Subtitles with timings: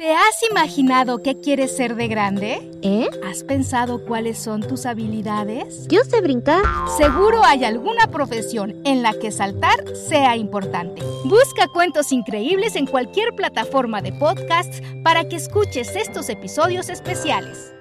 [0.00, 2.70] ¿Te has imaginado qué quieres ser de grande?
[2.80, 3.06] ¿Eh?
[3.22, 5.86] ¿Has pensado cuáles son tus habilidades?
[5.88, 6.62] Yo sé brincar.
[6.96, 11.02] Seguro hay alguna profesión en la que saltar sea importante.
[11.26, 17.74] Busca cuentos increíbles en cualquier plataforma de podcasts para que escuches estos episodios especiales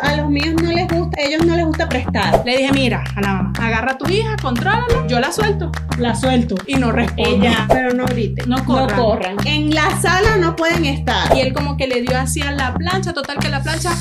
[0.00, 2.42] a los míos no les gusta, a ellos no les gusta prestar.
[2.44, 5.70] Le dije, mira, a la mamá, agarra a tu hija, contrólala, yo la suelto.
[5.98, 6.54] La suelto.
[6.66, 7.30] Y no responde.
[7.30, 8.48] Ella, pero no griten.
[8.48, 8.96] No corran.
[8.96, 9.36] No corran.
[9.46, 11.36] En la sala no pueden estar.
[11.36, 13.92] Y él como que le dio así a la plancha, total que la plancha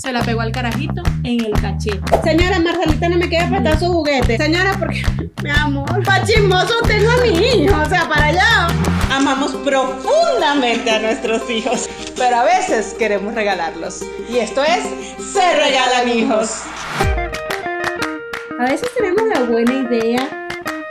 [0.00, 2.00] se la pegó al carajito en el cachete.
[2.24, 4.38] Señora, Marcelita no me quiere prestar su juguete.
[4.38, 5.02] Señora, porque,
[5.42, 8.68] mi amor, pa' chismoso tengo a mi hijo, o sea, para allá.
[9.10, 14.02] Amamos profundamente a nuestros hijos, pero a veces queremos regalarlos.
[14.30, 14.84] Y esto es
[15.32, 16.62] Se Regalan Hijos.
[18.58, 20.39] A veces tenemos la buena idea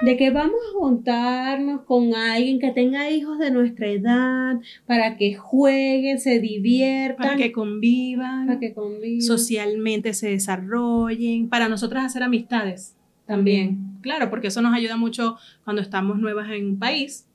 [0.02, 5.36] de que vamos a juntarnos con alguien que tenga hijos de nuestra edad para que
[5.36, 9.22] jueguen, se diviertan, para que convivan, para que convivan.
[9.22, 13.97] socialmente se desarrollen, para nosotras hacer amistades también.
[14.02, 17.25] Claro, porque eso nos ayuda mucho cuando estamos nuevas en un país.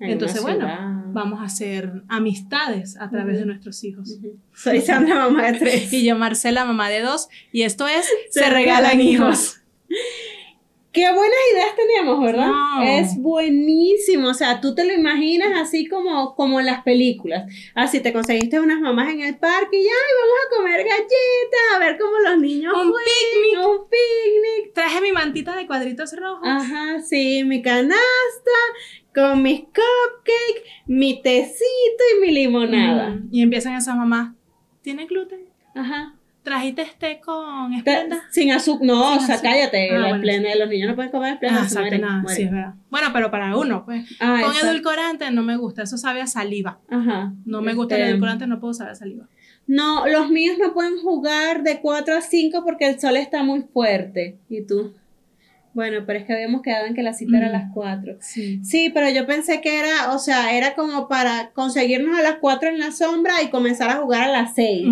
[0.00, 0.68] Entonces, bueno,
[1.12, 4.18] vamos a hacer amistades a través de nuestros hijos.
[4.54, 5.92] Soy Sandra, mamá de tres.
[5.92, 7.28] y yo, Marcela, mamá de dos.
[7.50, 9.60] Y esto es Se, regalan, hijos.
[10.90, 12.50] Qué buenas ideas tenemos, ¿verdad?
[12.82, 14.28] Es buenísimo.
[14.28, 17.52] O sea, tú te lo imaginas así como, como en las películas.
[17.74, 21.78] Así te conseguiste unas mamás en el parque y ya, vamos a comer galletas, a
[21.78, 23.68] ver cómo los niños Un picnic.
[23.68, 24.74] Un picnic.
[24.74, 26.48] Traje mi mantita de cuadritos rojos.
[26.48, 27.98] Ajá, sí, mi canasta,
[29.14, 33.20] con mis cupcakes, mi tecito y mi limonada.
[33.30, 34.34] Y empiezan esas mamás.
[34.80, 35.48] ¿Tiene gluten?
[35.74, 36.17] Ajá.
[36.48, 38.22] ¿Trajiste este con esplenda?
[38.30, 38.86] Sin azúcar.
[38.86, 39.90] No, o sea, cállate.
[39.94, 41.58] Ah, la esplenda, los niños no pueden comer esplenda.
[41.60, 42.74] Ah, nada, sí, es verdad.
[42.88, 44.16] Bueno, pero para uno, pues.
[44.18, 46.78] Ah, con edulcorante no me gusta, eso sabe a saliva.
[46.88, 47.34] Ajá.
[47.44, 49.28] No me gusta el este, edulcorante, no puedo saber a saliva.
[49.66, 53.60] No, los míos no pueden jugar de 4 a 5 porque el sol está muy
[53.60, 54.38] fuerte.
[54.48, 54.94] ¿Y tú?
[55.78, 58.16] Bueno, pero es que habíamos quedado en que la cita era a las 4.
[58.18, 58.58] Sí.
[58.64, 58.90] sí.
[58.92, 62.80] pero yo pensé que era, o sea, era como para conseguirnos a las 4 en
[62.80, 64.88] la sombra y comenzar a jugar a las 6.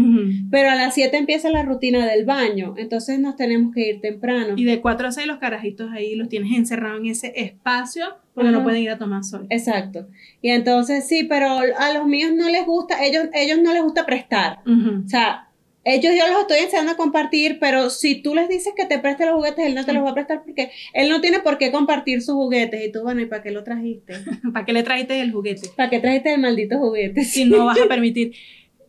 [0.48, 4.54] Pero a las 7 empieza la rutina del baño, entonces nos tenemos que ir temprano.
[4.56, 8.52] Y de 4 a 6 los carajitos ahí los tienes encerrados en ese espacio porque
[8.52, 9.46] no pueden ir a tomar sol.
[9.50, 10.06] Exacto.
[10.40, 14.06] Y entonces sí, pero a los míos no les gusta, ellos, ellos no les gusta
[14.06, 14.60] prestar.
[14.66, 15.45] O sea,
[15.88, 19.24] ellos yo los estoy enseñando a compartir, pero si tú les dices que te preste
[19.24, 21.70] los juguetes, él no te los va a prestar porque él no tiene por qué
[21.70, 22.84] compartir sus juguetes.
[22.84, 24.14] Y tú, bueno, ¿y para qué lo trajiste?
[24.52, 25.68] ¿Para qué le trajiste el juguete?
[25.76, 27.22] ¿Para qué trajiste el maldito juguete?
[27.24, 28.34] Si no vas a permitir.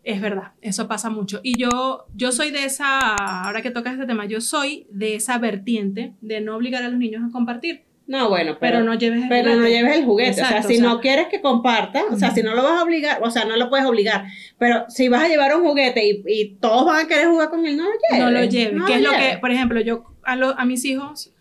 [0.03, 1.39] Es verdad, eso pasa mucho.
[1.43, 5.37] Y yo, yo soy de esa, ahora que tocas este tema, yo soy de esa
[5.37, 7.83] vertiente de no obligar a los niños a compartir.
[8.07, 9.61] No, bueno, pero, no lleves el pero juguete.
[9.61, 10.41] no lleves el juguete.
[10.41, 13.21] o sea, si no quieres que comparta, o sea, si no lo vas a obligar,
[13.21, 14.25] o sea, no lo puedes obligar.
[14.57, 17.65] Pero si vas a llevar un juguete y, y todos van a querer jugar con
[17.65, 18.23] él, no lo lleves.
[18.23, 18.83] No lo lleves.
[18.87, 21.33] que es lo que, por ejemplo, yo a, a mis hijos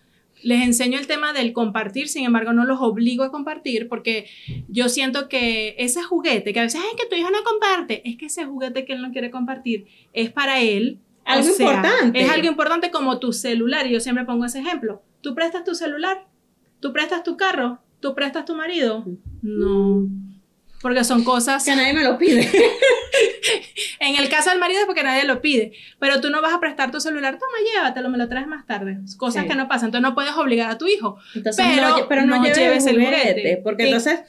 [0.43, 4.27] les enseño el tema del compartir, sin embargo, no los obligo a compartir porque
[4.69, 8.17] yo siento que ese juguete, que a veces, es que tu hijo no comparte, es
[8.17, 10.99] que ese juguete que él no quiere compartir es para él.
[11.25, 12.21] Algo importante.
[12.21, 13.87] Es algo importante como tu celular.
[13.89, 15.03] Y yo siempre pongo ese ejemplo.
[15.21, 16.25] Tú prestas tu celular
[16.81, 17.81] ¿Tú prestas tu carro?
[18.01, 19.05] ¿Tú prestas tu marido?
[19.43, 20.07] No.
[20.83, 21.65] Porque son cosas...
[21.65, 22.49] Que nadie me lo pide.
[24.01, 25.73] en el caso del marido es porque nadie lo pide.
[25.99, 28.99] Pero tú no vas a prestar tu celular, toma, llévatelo, me lo traes más tarde.
[29.17, 29.87] Cosas que no pasan.
[29.89, 31.19] Entonces no puedes obligar a tu hijo.
[32.09, 33.61] pero, no, lleves, el juguete.
[33.65, 34.21] Porque entonces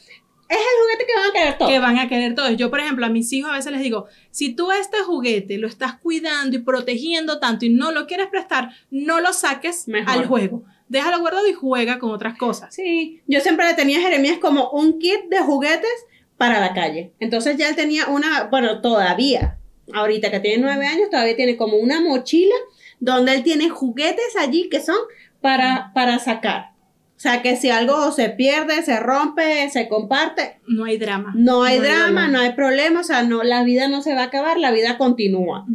[0.50, 1.72] es el juguete que van a querer todos.
[1.72, 2.58] Que van a querer todos.
[2.58, 5.67] Yo, por ejemplo, a mis hijos a veces les digo, si tú este juguete lo
[5.67, 10.64] estás cuidando y protegiendo tanto y no lo quieres prestar, no lo saques al juego
[10.89, 12.73] déjalo guardado y juega con otras cosas.
[12.73, 16.05] Sí, yo siempre le tenía a Jeremías como un kit de juguetes
[16.37, 17.13] para la calle.
[17.19, 19.57] Entonces ya él tenía una, bueno, todavía,
[19.93, 22.55] ahorita que tiene nueve años, todavía tiene como una mochila
[22.99, 24.97] donde él tiene juguetes allí que son
[25.41, 26.72] para, para sacar.
[27.17, 30.59] O sea, que si algo se pierde, se rompe, se comparte.
[30.67, 31.33] No hay drama.
[31.35, 32.99] No hay, drama, no hay problema.
[32.99, 35.66] O sea, no, la vida no se va a acabar, la vida continúa.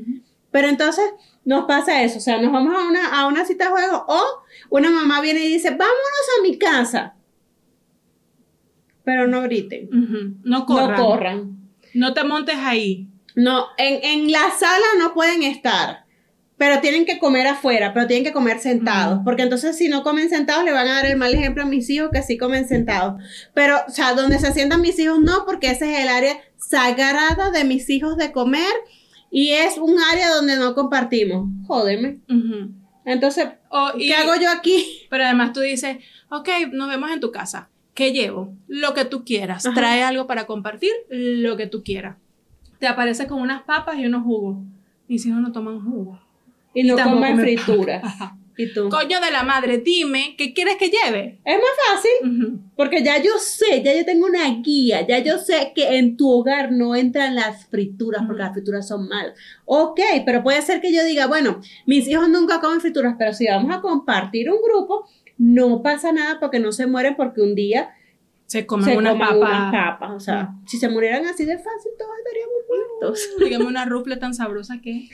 [0.53, 1.05] Pero entonces
[1.45, 2.19] nos pasa eso.
[2.19, 4.23] O sea, nos vamos a una, a una cita de juego o
[4.73, 7.15] una mamá viene y dice, vámonos a mi casa.
[9.05, 9.89] Pero no griten.
[10.45, 10.91] no, corran.
[10.91, 11.57] no corran.
[11.95, 13.09] No te montes ahí.
[13.35, 16.07] No, en, en la sala no pueden estar,
[16.57, 20.31] pero tienen que comer afuera, pero tienen que comer sentados, porque entonces si no comen
[20.31, 23.23] sentados le van a dar el mal ejemplo a mis hijos que sí comen sentados.
[23.53, 27.51] Pero, o sea, donde se sientan mis hijos no, porque ese es el área sagrada
[27.51, 28.73] de mis hijos de comer
[29.31, 31.49] y es un área donde no compartimos.
[31.67, 32.21] Jódeme.
[33.05, 35.07] Entonces, O- ¿qué y- hago yo aquí?
[35.11, 35.99] Pero además tú dices,
[36.31, 37.69] ok, nos vemos en tu casa.
[37.95, 38.55] ¿Qué llevo?
[38.69, 39.67] Lo que tú quieras.
[39.67, 39.75] Ajá.
[39.75, 42.17] Trae algo para compartir, lo que tú quieras.
[42.79, 44.57] Te aparece con unas papas y unos jugos.
[45.09, 46.19] Mis hijos no toman jugo.
[46.75, 48.03] Y no comen me- frituras.
[48.05, 48.37] Ajá.
[48.57, 48.89] ¿Y tú?
[48.89, 51.41] Coño de la madre, dime, ¿qué quieres que lleve?
[51.45, 52.61] Es más fácil.
[52.77, 56.31] Porque ya yo sé, ya yo tengo una guía, ya yo sé que en tu
[56.31, 59.35] hogar no entran las frituras porque las frituras son malas.
[59.65, 63.47] Ok, pero puede ser que yo diga, bueno, mis hijos nunca comen frituras, pero si
[63.47, 65.09] vamos a compartir un grupo,
[65.39, 67.91] no pasa nada porque no se mueren porque un día
[68.53, 70.11] Se comen se papas.
[70.13, 73.29] O sea, si se murieran así de fácil, todos estaríamos muertos.
[73.39, 75.09] Dígame una rufle tan sabrosa que.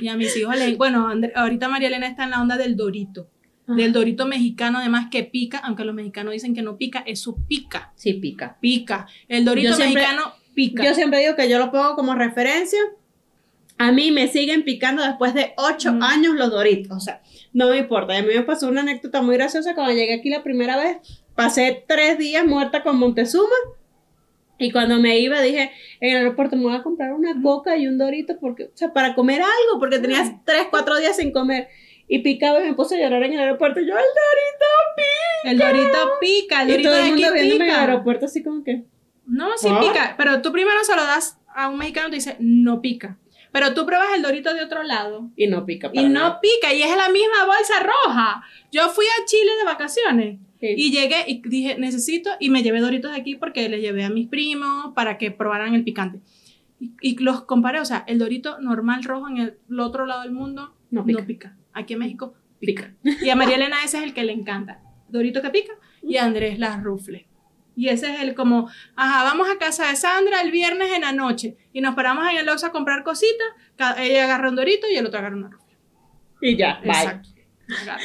[0.00, 0.74] Y a mis hijos le.
[0.76, 3.28] Bueno, Andre- ahorita María Elena está en la onda del dorito.
[3.68, 7.92] Del dorito mexicano, además que pica, aunque los mexicanos dicen que no pica, eso pica.
[7.96, 8.56] Sí, pica.
[8.60, 9.06] Pica.
[9.28, 10.82] El dorito siempre- mexicano pica.
[10.84, 12.80] Yo siempre digo que yo lo pongo como referencia.
[13.76, 16.02] A mí me siguen picando después de ocho Mm.
[16.02, 16.96] años los doritos.
[16.96, 17.20] O sea,
[17.52, 18.16] no me importa.
[18.16, 20.96] A mí me pasó una anécdota muy graciosa cuando llegué aquí la primera vez.
[21.38, 23.54] Pasé tres días muerta con Montezuma.
[24.58, 25.70] Y cuando me iba dije,
[26.00, 28.92] en el aeropuerto me voy a comprar una coca y un dorito porque, o sea,
[28.92, 31.68] para comer algo, porque tenías tres, cuatro días sin comer.
[32.08, 33.78] Y picaba y me puse a llorar en el aeropuerto.
[33.78, 36.80] Yo, el dorito El dorito pica, el pica.
[36.80, 37.80] Y dorito todo el mundo viéndome en el pica.
[37.82, 38.82] aeropuerto así como que...
[39.26, 39.78] No, sí Ah.
[39.80, 43.16] pica, pero tú primero se lo das a un mexicano y te dice, no pica.
[43.52, 45.88] Pero tú pruebas el dorito de otro lado Y no pica.
[45.92, 46.40] y para no nada.
[46.40, 48.42] pica y es la misma bolsa roja.
[48.72, 50.74] Yo fui a Chile de vacaciones Sí.
[50.76, 54.10] y llegué y dije, necesito, y me llevé doritos de aquí porque les llevé a
[54.10, 56.20] mis primos para que probaran el picante.
[56.80, 60.22] Y, y los comparé, o sea, el dorito normal rojo en el, el otro lado
[60.22, 61.24] del mundo No no pica.
[61.26, 61.56] pica.
[61.72, 62.92] Aquí en México pica.
[63.22, 64.80] Y a María Elena ese es el que le encanta.
[65.08, 65.72] Dorito que pica
[66.02, 67.24] y a Andrés las rufles.
[67.76, 71.12] Y ese es el como, ajá, vamos a casa de Sandra el viernes en la
[71.12, 73.46] noche y nos paramos en el Oxxo a comprar cositas.
[73.98, 75.76] Ella agarra un dorito y el otro agarra una rufle.
[76.42, 76.90] Y ya, bye.
[76.90, 77.28] Exacto.
[77.82, 78.02] Agarra.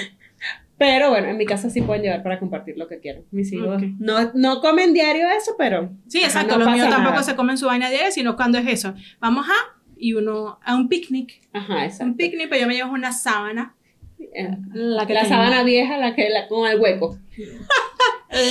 [0.85, 3.23] Pero bueno, en mi casa sí pueden llevar para compartir lo que quieran.
[3.31, 5.89] Mis hijos no, no comen diario eso, pero.
[6.09, 6.57] Sí, exacto.
[6.57, 7.23] no Los míos tampoco nada.
[7.23, 8.93] se comen su vaina diaria, sino cuando es eso.
[9.21, 11.39] Vamos a, y uno, a un picnic.
[11.53, 12.17] Ajá, Un exacto.
[12.17, 13.75] picnic, pero yo me llevo una sábana.
[14.19, 17.17] Eh, La que la sábana vieja, la que la, con el hueco.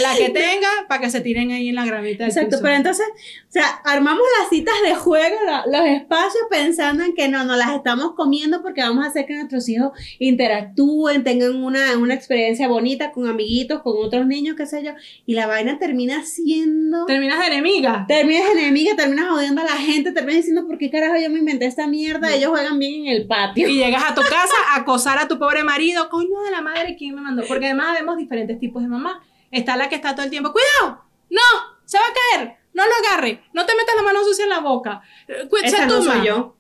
[0.00, 2.62] La que tenga, para que se tiren ahí en la gramita del Exacto, piso.
[2.62, 3.06] pero entonces,
[3.49, 7.56] o sea, armamos las citas de juego, la- los espacios pensando en que no, no
[7.56, 9.93] las estamos comiendo porque vamos a hacer que nuestros hijos
[10.46, 14.93] interactúen, tengan una, una experiencia bonita con amiguitos, con otros niños, qué sé yo,
[15.26, 17.06] y la vaina termina siendo...
[17.06, 18.05] Terminas enemiga.
[18.08, 21.67] Terminas enemiga, terminas odiando a la gente, terminas diciendo, ¿por qué carajo yo me inventé
[21.67, 22.32] esta mierda?
[22.34, 23.69] Ellos juegan bien en el patio.
[23.69, 26.08] Y llegas a tu casa a acosar a tu pobre marido.
[26.11, 27.43] Coño de la madre, ¿quién me mandó?
[27.46, 29.23] Porque además vemos diferentes tipos de mamá.
[29.53, 31.41] Está la que está todo el tiempo, cuidado, no,
[31.85, 34.59] se va a caer, no lo agarre, no te metas la mano sucia en la
[34.59, 35.03] boca.
[35.29, 36.57] Eh, Esa no soy yo.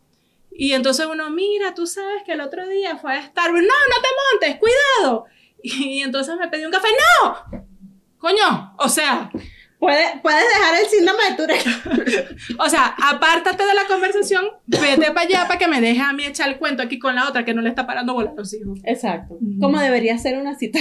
[0.54, 4.02] Y entonces uno, mira, tú sabes que el otro día fue a Starbucks, no, no
[4.02, 4.08] te
[4.48, 5.24] montes, cuidado.
[5.62, 6.88] Y, entonces me pedí un café,
[7.22, 7.64] no,
[8.18, 9.30] coño, o sea,
[9.82, 12.36] Puedes, puedes dejar el síndrome de Tourette.
[12.60, 16.24] o sea, apártate de la conversación, vete para allá para que me deje a mí
[16.24, 18.54] echar el cuento aquí con la otra que no le está parando bola a los
[18.54, 18.78] hijos.
[18.84, 19.38] Exacto.
[19.60, 20.78] Como debería ser una cita.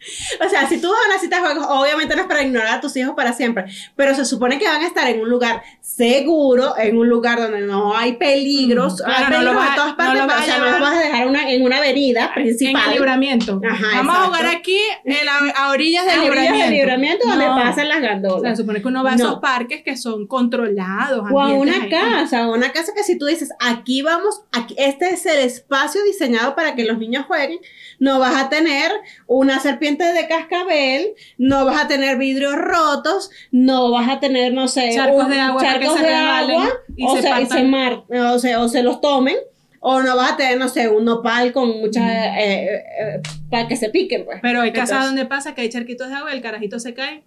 [0.44, 2.78] o sea, si tú vas a una cita de juegos, obviamente no es para ignorar
[2.78, 3.64] a tus hijos para siempre,
[3.96, 7.60] pero se supone que van a estar en un lugar seguro, en un lugar donde
[7.62, 9.02] no hay peligros.
[9.02, 10.64] Claro, hay no peligros de a- todas no partes, pero, vas o a sea, no
[10.70, 12.92] los vas a dejar una- en una avenida En el principal.
[12.94, 13.60] libramiento.
[13.68, 14.24] Ajá, Vamos a exacto.
[14.38, 17.54] jugar aquí en la- a orillas del a orillas del libramiento donde No.
[17.56, 18.56] pasan las O sea, gandolas.
[18.56, 19.24] se supone que uno va a No.
[19.24, 21.26] esos parques que son controlados.
[21.30, 21.90] O a una ahí.
[21.90, 26.02] casa, o una casa que si tú dices, aquí vamos, aquí, este es el espacio
[26.04, 27.58] diseñado para que los niños jueguen,
[27.98, 28.90] no vas a tener
[29.26, 34.68] una serpiente de cascabel, no vas a tener vidrios rotos, no vas a tener, no
[34.68, 37.62] sé, Charcos un- de agua charcos se de agua, y o, se sea, y se
[37.62, 39.36] mar- o, sea, o se los tomen,
[39.80, 43.66] o no vas a tener, no sé, un nopal con muchas, eh, eh, eh, para
[43.68, 44.38] que se piquen, pues.
[44.42, 47.22] Pero hay casas donde pasa que hay charquitos de agua el carajito se cae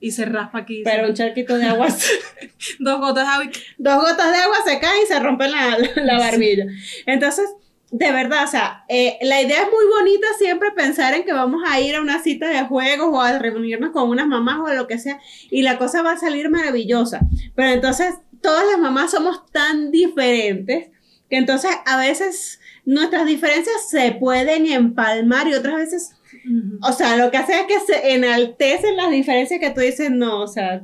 [0.00, 0.82] y se raspa aquí.
[0.84, 1.86] Pero un charquito de agua
[2.78, 6.18] Dos gotas de agua dos gotas de agua se caen y se rompen la, la
[6.18, 6.66] barbilla.
[7.06, 7.46] Entonces,
[7.96, 11.62] de verdad, o sea, eh, la idea es muy bonita siempre pensar en que vamos
[11.64, 14.88] a ir a una cita de juegos o a reunirnos con unas mamás o lo
[14.88, 17.20] que sea, y la cosa va a salir maravillosa.
[17.54, 20.88] Pero entonces, todas las mamás somos tan diferentes
[21.30, 26.16] que entonces a veces nuestras diferencias se pueden empalmar y otras veces,
[26.82, 30.40] o sea, lo que hace es que se enaltecen las diferencias que tú dices, no,
[30.40, 30.82] o sea,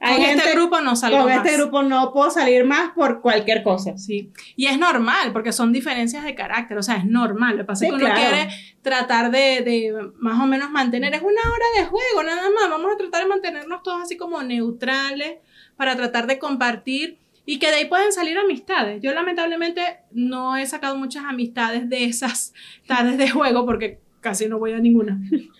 [0.00, 1.44] con este grupo no salgo Con más.
[1.44, 3.98] este grupo no puedo salir más por cualquier cosa.
[3.98, 7.56] Sí, y es normal, porque son diferencias de carácter, o sea, es normal.
[7.56, 8.20] Lo que pasa Sí, es que uno claro.
[8.20, 8.48] quiere
[8.82, 12.70] tratar de, de más o menos mantener, es una hora de juego, nada más.
[12.70, 15.38] Vamos a tratar de mantenernos todos así como neutrales
[15.76, 19.00] para tratar de compartir y que de ahí pueden salir amistades.
[19.02, 22.52] Yo lamentablemente no he sacado muchas amistades de esas
[22.86, 25.18] tardes de juego porque casi no voy a ninguna.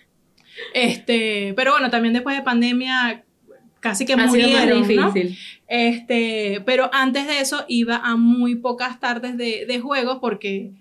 [0.73, 3.23] Este, pero bueno, también después de pandemia
[3.79, 5.11] casi que Ha sido más murieron, ¿no?
[5.11, 5.37] difícil.
[5.67, 10.71] Este, pero antes de eso iba a muy pocas tardes de, de juegos porque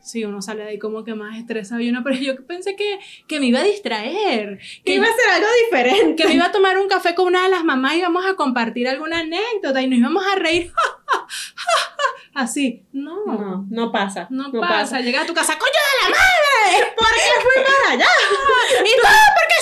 [0.00, 3.00] sí, uno sale de ahí como que más estresado y uno, pero yo pensé que,
[3.26, 6.22] que me iba a distraer, Que iba a ser algo diferente.
[6.22, 8.34] que me iba a tomar un café con una de las mamás y íbamos a
[8.36, 10.72] compartir alguna anécdota y nos íbamos a reír.
[12.34, 14.28] Así, no, no, No, no pasa.
[14.60, 15.00] pasa.
[15.00, 18.06] Llegas a tu casa, coño de la madre, ¿Por qué fui para allá?
[18.80, 19.58] y tú, ¿por qué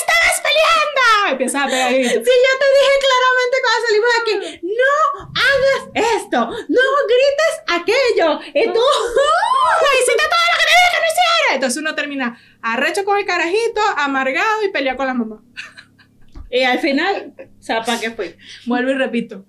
[0.57, 1.33] estabas peleando?
[1.33, 2.13] Empiezas a pegar gritos.
[2.13, 4.95] Si yo te dije claramente cuando salimos de aquí, no
[5.45, 5.83] hagas
[6.17, 6.83] esto, no
[7.13, 8.41] grites aquello.
[8.49, 8.81] Y tú,
[10.01, 11.55] hiciste todo lo que te dije que no hiciera.
[11.55, 15.43] Entonces uno termina arrecho con el carajito, amargado y pelea con la mamá.
[16.51, 17.35] y al final,
[17.67, 18.37] ¿para qué fui?
[18.67, 19.47] Vuelvo y repito.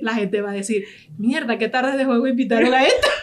[0.00, 0.86] La gente va a decir,
[1.18, 3.08] mierda, qué tarde de juego invitaron a esto.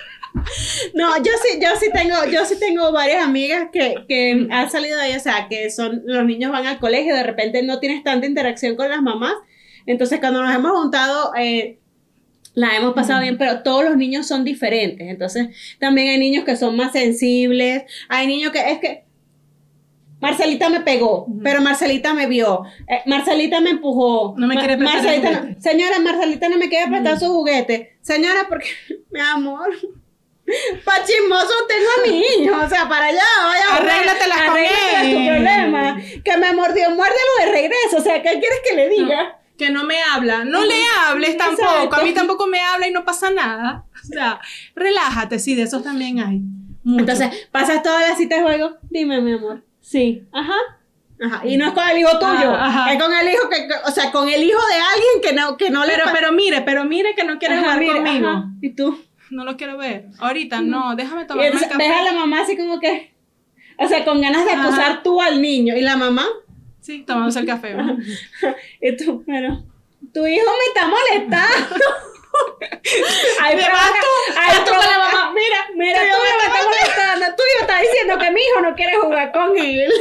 [0.93, 4.97] No, yo sí, yo sí tengo, yo sí tengo varias amigas que, que han salido
[4.97, 8.03] de ahí, o sea, que son, los niños van al colegio, de repente no tienes
[8.03, 9.33] tanta interacción con las mamás,
[9.85, 11.79] entonces cuando nos hemos juntado, eh,
[12.55, 15.49] la hemos pasado bien, pero todos los niños son diferentes, entonces
[15.79, 19.03] también hay niños que son más sensibles, hay niños que, es que,
[20.19, 22.63] Marcelita me pegó, pero Marcelita me vio.
[22.87, 24.33] Eh, Marcelita me empujó.
[24.37, 25.61] No me quiere prestar Marcelita juguete.
[25.61, 27.97] Señora, Marcelita no me quiere prestar su juguete.
[27.99, 28.67] Señora, porque,
[29.11, 29.67] mi amor,
[30.83, 32.55] pa' chismoso tengo a mi hijo.
[32.65, 33.75] O sea, para allá, vaya.
[33.75, 35.11] Arréglatelas con arréglatelas él.
[35.15, 36.01] tu problema.
[36.23, 37.97] Que me mordió, muérdelo de regreso.
[37.97, 39.39] O sea, ¿qué quieres que le diga?
[39.57, 40.43] Que no me habla.
[40.43, 41.63] No le hables tampoco.
[41.63, 41.95] Exacto.
[41.97, 43.85] A mí tampoco me habla y no pasa nada.
[43.93, 44.39] O sea,
[44.75, 46.41] relájate, sí, de esos también hay.
[46.83, 46.99] Mucho.
[47.01, 48.77] Entonces, pasas toda la cita de juego.
[48.89, 49.63] Dime, mi amor.
[49.79, 50.23] Sí.
[50.33, 50.55] Ajá.
[51.23, 51.47] Ajá.
[51.47, 52.51] Y no es con el hijo tuyo.
[52.53, 52.93] Ajá, ajá.
[52.93, 55.69] Es con el hijo que, o sea, con el hijo de alguien que no, que
[55.69, 58.27] no le pero, pa- pero mire, pero mire que no quiere Ajá, jugar mire, conmigo.
[58.27, 58.45] ajá.
[58.61, 58.99] Y tú.
[59.35, 60.05] No lo quiero ver.
[60.19, 61.75] Ahorita no, déjame tomar el café.
[61.77, 63.13] ves a la mamá así como que,
[63.77, 64.67] o sea, con ganas de Ajá.
[64.67, 65.75] acusar tú al niño.
[65.75, 66.25] Y la mamá,
[66.81, 67.73] Sí, tomándose el café.
[67.75, 67.97] ¿no?
[68.81, 69.63] y tú, pero,
[70.13, 71.85] tu hijo me está molestando.
[73.39, 75.33] Pero vas tú, ay, vas tú con la mamá.
[75.33, 77.25] Mira, mira, Tu tu hijo hijo me me está está molestando.
[77.37, 79.93] Tu hijo está diciendo que mi hijo no quiere jugar con él.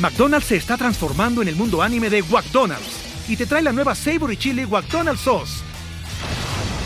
[0.00, 3.94] McDonald's se está transformando en el mundo anime de McDonald's y te trae la nueva
[3.94, 5.64] Savory Chili McDonald's Sauce.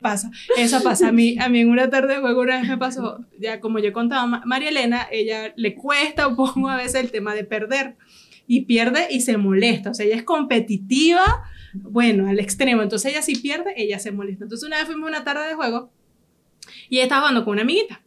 [0.00, 1.08] Pasa, eso pasa.
[1.08, 3.78] A mí, a mí en una tarde de juego una vez me pasó, ya como
[3.80, 7.44] yo contaba, Ma- María Elena, ella le cuesta un poco a veces el tema de
[7.44, 7.96] perder
[8.46, 9.90] y pierde y se molesta.
[9.90, 11.24] O sea, ella es competitiva,
[11.74, 12.82] bueno, al extremo.
[12.82, 14.44] Entonces ella si pierde, ella se molesta.
[14.44, 15.90] Entonces una vez fuimos a una tarde de juego
[16.88, 18.00] y estaba jugando con una amiguita.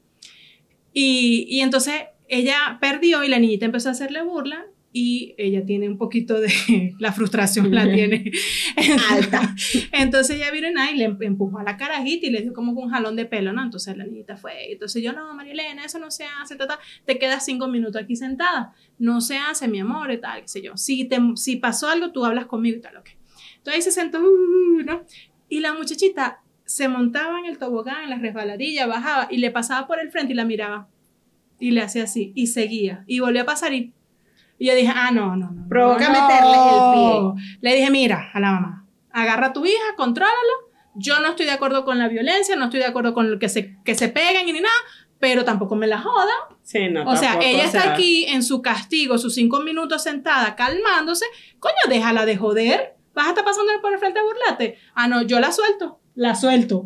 [0.93, 1.93] Y, y entonces
[2.27, 6.51] ella perdió y la niñita empezó a hacerle burla y ella tiene un poquito de
[6.99, 8.31] la frustración la tiene
[9.11, 9.55] Alta.
[9.93, 12.89] entonces ella vino y le em- empujó a la carajita y le dio como un
[12.89, 13.63] jalón de pelo, ¿no?
[13.63, 14.71] Entonces la niñita fue.
[14.71, 16.79] Entonces yo, no, María Elena, eso no se hace, ta, ta.
[17.05, 18.73] te quedas cinco minutos aquí sentada.
[18.99, 20.75] No se hace, mi amor, y tal, qué sé yo.
[20.77, 23.09] Si, te, si pasó algo, tú hablas conmigo y tal, ok.
[23.57, 25.05] Entonces ahí se sentó, uh, ¿no?
[25.49, 29.87] Y la muchachita se montaba en el tobogán, en la resbaladilla, bajaba y le pasaba
[29.87, 30.89] por el frente y la miraba.
[31.59, 33.03] Y le hacía así, y seguía.
[33.07, 33.93] Y volvió a pasar y.
[34.61, 35.67] Y yo dije, ah, no, no, no.
[35.67, 36.21] Provoca no.
[36.21, 37.57] meterle el pie.
[37.61, 40.35] Le dije, mira, a la mamá, agarra a tu hija, contrólala.
[40.93, 43.49] Yo no estoy de acuerdo con la violencia, no estoy de acuerdo con lo que
[43.49, 44.75] se, que se peguen y ni nada,
[45.17, 46.59] pero tampoco me la jodan.
[46.61, 49.61] Sí, no, O sea, tampoco, ella o está sea, aquí en su castigo, sus cinco
[49.61, 51.25] minutos sentada, calmándose.
[51.57, 52.97] Coño, déjala de joder.
[53.15, 54.77] Vas a estar pasando por el frente a burlarte.
[54.93, 55.99] Ah, no, yo la suelto.
[56.13, 56.85] La suelto.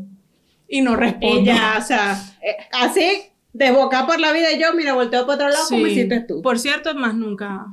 [0.69, 1.41] Y no respondo.
[1.41, 5.21] Y ya, o sea, eh, así, de boca por la vida y yo, mira, volteo
[5.25, 5.91] para otro lado como Sí.
[5.93, 6.41] hiciste tú.
[6.41, 7.67] Por cierto, más nunca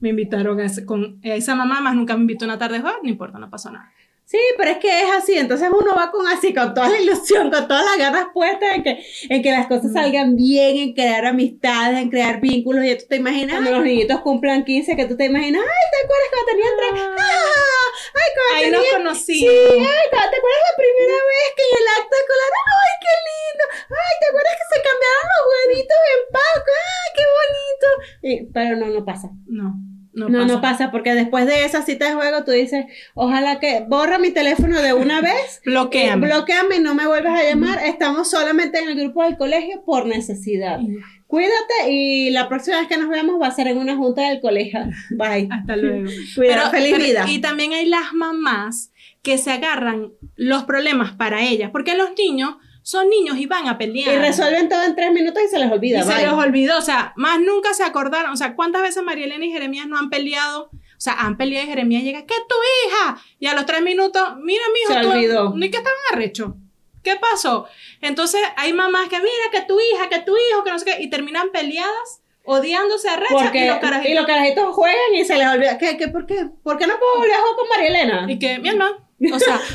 [0.00, 2.82] me invitaron a, ese- con, esa mamá, más nunca me invitó a una tarde de
[3.02, 3.90] no importa, no pasó nada.
[4.28, 7.48] Sí, pero es que es así, entonces uno va con así, con toda la ilusión,
[7.48, 11.24] con todas las ganas puestas en que, en que las cosas salgan bien, en crear
[11.26, 15.16] amistades, en crear vínculos, y tú te imaginas cuando los niñitos cumplan 15, que tú
[15.16, 16.90] te imaginas, ay, ¿te acuerdas cuando tenían tres?
[17.06, 17.86] ¡Ah!
[18.18, 19.54] Ay, cuando Ahí nos tenían- conocimos.
[19.54, 23.14] Sí, ay, cuando te acuerdas la primera vez que en el acto escolar, ay, qué
[23.30, 23.64] lindo,
[23.94, 26.70] ay, ¿te acuerdas que se cambiaron los huevitos en Paco?
[26.74, 27.88] ¡Ay, qué bonito!
[28.26, 29.30] Y- pero no, no pasa.
[29.46, 29.70] No,
[30.16, 30.52] no, No, pasa.
[30.54, 34.30] no pasa, porque después de esa cita de juego tú dices, ojalá que borra mi
[34.30, 36.26] teléfono de una vez, Bloqueame.
[36.26, 40.06] bloqueame y no me vuelvas a llamar, estamos solamente en el grupo del colegio por
[40.06, 40.80] necesidad.
[41.26, 44.40] Cuídate y la próxima vez que nos veamos va a ser en una junta del
[44.40, 44.80] colegio.
[45.10, 45.48] Bye.
[45.50, 46.08] Hasta luego.
[46.34, 47.24] Cuidado, feliz pero- vida.
[47.28, 48.92] Y también hay las mamás
[49.22, 52.54] que se agarran los problemas para ellas, porque los niños
[52.86, 54.14] son niños y van a pelear.
[54.14, 55.98] Y resuelven todo en tres minutos y se les olvida.
[55.98, 59.24] Y se les olvidó, o sea, más nunca se acordaron, o sea, ¿cuántas veces María
[59.24, 60.70] Elena y Jeremías no han peleado?
[60.70, 63.20] O sea, han peleado y Jeremías llega, ¿qué es tu hija?
[63.40, 65.52] Y a los tres minutos, mira, mijo, Se tú, olvidó.
[65.56, 66.54] ni que estaban arrecho.
[67.02, 67.66] ¿Qué pasó?
[68.02, 71.02] Entonces, hay mamás que, mira, que tu hija, que tu hijo, que no sé qué,
[71.02, 74.12] y terminan peleadas, odiándose a Porque, y los carajitos.
[74.12, 75.76] y los carajitos juegan y se les olvida.
[75.76, 76.50] ¿Qué, qué, por, qué?
[76.62, 78.26] ¿Por qué no puedo volver a jugar con María Elena?
[78.28, 79.60] Y que, mi hermano, o sea,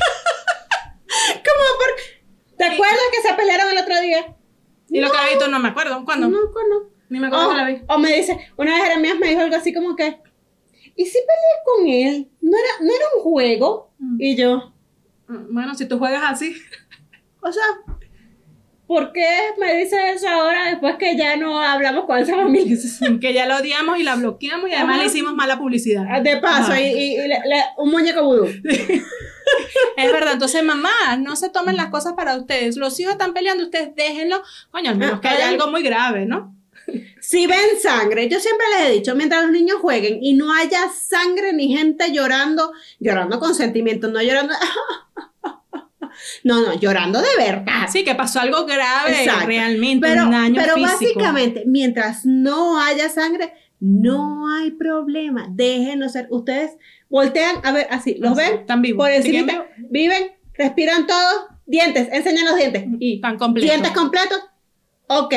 [1.44, 1.78] ¿Cómo?
[1.78, 2.21] Por...
[2.68, 4.36] ¿Te acuerdas que se pelearon el otro día?
[4.88, 6.28] y los carajitos no me acuerdo, ¿cuándo?
[6.28, 6.90] No, no.
[7.08, 7.80] Ni me acuerdo O, que la vi.
[7.88, 10.18] o me dice, una vez Jeremías me dijo algo así como que,
[10.96, 12.30] ¿y si peleé con él?
[12.40, 13.92] ¿No era, no era un juego?
[13.98, 14.16] Mm.
[14.20, 14.72] Y yo,
[15.28, 16.54] Bueno, si tú juegas así.
[17.40, 17.64] o sea,
[18.86, 19.26] ¿por qué
[19.58, 22.76] me dice eso ahora después que ya no hablamos con esa familia?
[23.20, 25.02] que ya la odiamos y la bloqueamos y además Ajá.
[25.04, 26.20] le hicimos mala publicidad.
[26.22, 26.80] De paso, Ajá.
[26.82, 28.46] y, y- y le- le- un muñeco vudú.
[29.96, 32.76] Es verdad, entonces mamá, no se tomen las cosas para ustedes.
[32.76, 34.42] Los hijos están peleando, ustedes déjenlo.
[34.70, 36.54] Coño, al menos que haya algo muy grave, ¿no?
[37.20, 40.88] Si ven sangre, yo siempre les he dicho, mientras los niños jueguen y no haya
[40.90, 44.54] sangre ni gente llorando, llorando con sentimientos, no llorando.
[46.44, 47.88] No, no, llorando de verdad.
[47.90, 49.46] Sí, que pasó algo grave Exacto.
[49.46, 50.92] realmente, pero, un daño pero físico.
[50.92, 55.46] básicamente, mientras no haya sangre, no hay problema.
[55.50, 56.26] Déjenlo ser.
[56.30, 56.76] Ustedes
[57.12, 58.54] voltean a ver así, ¿los ven?
[58.60, 59.06] Están vivos.
[59.06, 62.84] Por ¿Sí que encima, viven, respiran todos, dientes, enseñan los dientes.
[62.98, 63.70] Y Están completos.
[63.70, 64.40] dientes completos,
[65.06, 65.34] ok.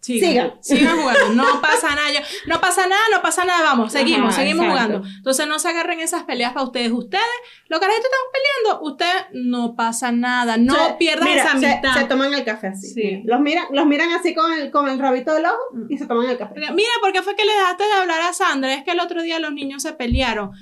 [0.00, 0.54] Sigan.
[0.62, 1.30] Sigan jugando.
[1.34, 2.10] No pasa nada.
[2.12, 3.62] yo- no pasa nada, no pasa nada.
[3.62, 4.88] Vamos, seguimos, Ajá, seguimos exacto.
[4.90, 5.08] jugando.
[5.18, 6.92] Entonces no se agarren esas peleas para ustedes.
[6.92, 7.24] Ustedes,
[7.66, 8.86] los carajitos están peleando.
[8.86, 10.56] Ustedes no pasa nada.
[10.56, 11.94] No Se- pierdan mira, esa se, mitad.
[11.94, 12.88] se toman el café así.
[12.88, 13.02] Sí.
[13.02, 13.22] mira.
[13.26, 15.58] Los miran, los miran así con el, con el rabito del ojo
[15.90, 16.54] y se toman el café.
[16.54, 18.72] Mira, ¿por qué fue que le dejaste de hablar a Sandra?
[18.72, 20.52] Es que el otro día los niños se pelearon.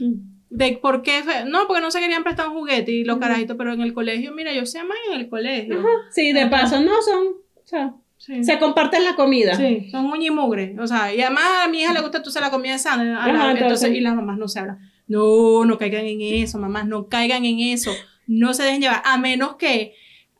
[0.48, 3.56] De por qué fue- no, porque no se querían prestar un juguete y los carajitos,
[3.56, 5.84] pero en el colegio, mira, ellos se aman en el colegio.
[6.10, 7.26] Sí, de paso, no son.
[7.56, 8.44] o sea, Sí.
[8.44, 9.54] se comparten la comida.
[9.56, 10.76] Sí, son uña y mugre.
[10.78, 13.22] O sea, y además a mi hija le gusta entonces la comida de Sandra.
[13.22, 14.78] a la- Ajá, entonces, entonces- y las mamás no se hablan.
[15.08, 17.92] No, no caigan en eso, mamás, no caigan en eso.
[18.26, 19.02] No se dejen llevar.
[19.04, 19.94] A menos que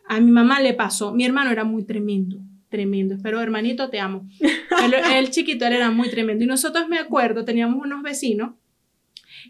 [0.09, 1.13] a mi mamá le pasó.
[1.13, 2.39] Mi hermano era muy tremendo.
[2.69, 3.15] Tremendo.
[3.15, 4.27] Espero, hermanito, te amo.
[4.85, 6.45] El, el chiquito, él era muy tremendo.
[6.45, 8.53] Y nosotros, me acuerdo, teníamos unos vecinos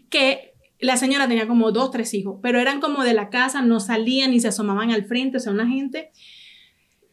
[0.09, 3.79] que la señora tenía como dos, tres hijos, pero eran como de la casa, no
[3.79, 6.11] salían ni se asomaban al frente, o sea, una gente.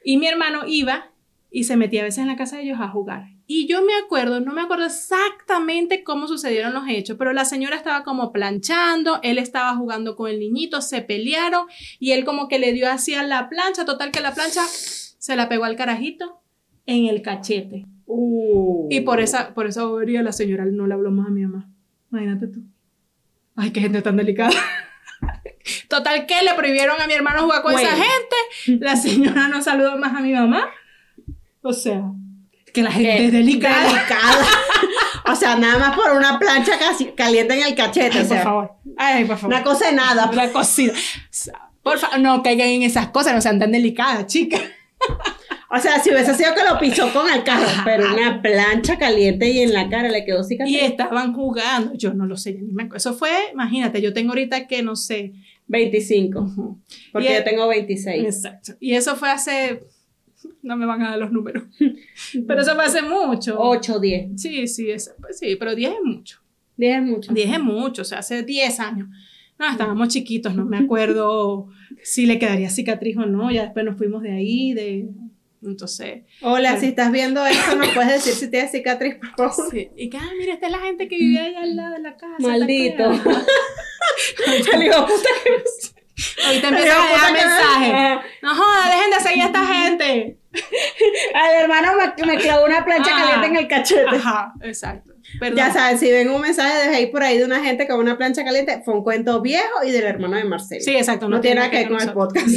[0.05, 1.11] Y mi hermano iba
[1.51, 3.29] y se metía a veces en la casa de ellos a jugar.
[3.47, 7.77] Y yo me acuerdo, no me acuerdo exactamente cómo sucedieron los hechos, pero la señora
[7.77, 11.67] estaba como planchando, él estaba jugando con el niñito, se pelearon
[11.99, 15.49] y él como que le dio hacia la plancha, total que la plancha se la
[15.49, 16.41] pegó al carajito
[16.87, 17.87] en el cachete.
[18.07, 18.89] Uh.
[18.91, 21.71] Y por esa, por esa bobería la señora no le habló más a mi mamá.
[22.11, 22.63] Imagínate tú.
[23.57, 24.55] Ay, qué gente tan delicada.
[25.89, 28.79] Total que le prohibieron a mi hermano jugar con esa gente.
[28.81, 30.69] La señora no saludó más a mi mamá.
[31.63, 32.03] O sea,
[32.73, 33.87] que la gente es delicada.
[33.87, 34.47] delicada.
[35.27, 38.19] o sea, nada más por una plancha casi caliente en el cachete.
[38.19, 38.73] Ay, o sea, por favor.
[38.99, 39.55] Ay, por favor.
[39.55, 40.31] Una cosa de nada.
[40.31, 40.95] Una cosita.
[41.83, 44.61] Por favor, no caigan en esas cosas, no sean tan delicadas, chicas.
[45.77, 49.51] O sea, si hubiese sido que lo pisó con el carro, pero una plancha caliente
[49.51, 50.83] y en la cara le quedó Y cicatriz.
[50.83, 51.93] estaban jugando.
[51.95, 52.97] Yo no lo sé, ni me acuerdo.
[52.99, 55.33] Eso fue, imagínate, yo tengo ahorita que no sé.
[55.67, 56.79] 25.
[57.13, 58.25] Porque Y yo tengo 26.
[58.25, 58.73] Exacto.
[58.81, 59.85] Y eso fue hace.
[60.63, 61.65] No me van a dar los números.
[62.47, 63.57] Pero eso fue hace mucho.
[63.59, 64.41] 8, 10.
[64.41, 66.39] Sí, sí, eso, pues sí, pero 10 es mucho.
[66.77, 67.33] 10 es mucho.
[67.33, 69.09] 10 es mucho, o sea, hace 10 años.
[69.59, 71.69] No, estábamos chiquitos, no me acuerdo
[72.03, 73.51] si le quedaría cicatriz o no.
[73.51, 75.09] Ya después nos fuimos de ahí, de.
[75.65, 76.23] Entonces.
[76.43, 79.71] Hola, si estás viendo esto, nos puedes decir si tienes cicatriz, por favor.
[79.71, 79.91] Sí.
[79.97, 82.17] Y que, ah, mira, esta es la gente que vivía allá al lado de la
[82.17, 82.37] casa.
[82.39, 83.11] ¿te Maldito.
[83.11, 83.19] de
[85.07, 85.65] puta que-
[86.47, 88.31] Ahorita el empieza hijo a de dejar mensajes.
[88.41, 90.39] No joda, dejen de seguir a esta gente.
[91.35, 93.21] Al hermano me, me clavó una plancha Ah.
[93.23, 94.17] caliente en el cachete.
[94.17, 95.13] Ajá, exacto.
[95.41, 95.57] Perdón.
[95.57, 98.17] Ya saben, si ven un mensaje de ahí por ahí de una gente con una
[98.17, 100.83] plancha caliente, fue un cuento viejo y del hermano de Marcelo.
[100.83, 101.29] Sí, exacto.
[101.29, 102.49] no, tiene nada que ver con el podcast.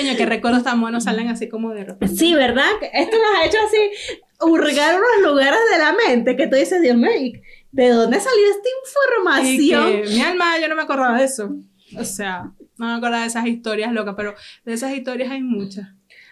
[0.00, 2.16] Coño, qué recuerdos tan buenos salen así como de repente.
[2.16, 2.70] Sí, ¿verdad?
[2.92, 6.96] Esto nos ha hecho así hurgar unos lugares de la mente que tú dices, Dios
[6.96, 10.02] mío, ¿y ¿de dónde salió esta información?
[10.02, 11.54] que, mi alma, yo no me acordaba de eso.
[11.98, 14.34] O sea, No me acuerdo de esas historias locas, pero
[14.64, 15.88] de esas historias hay muchas.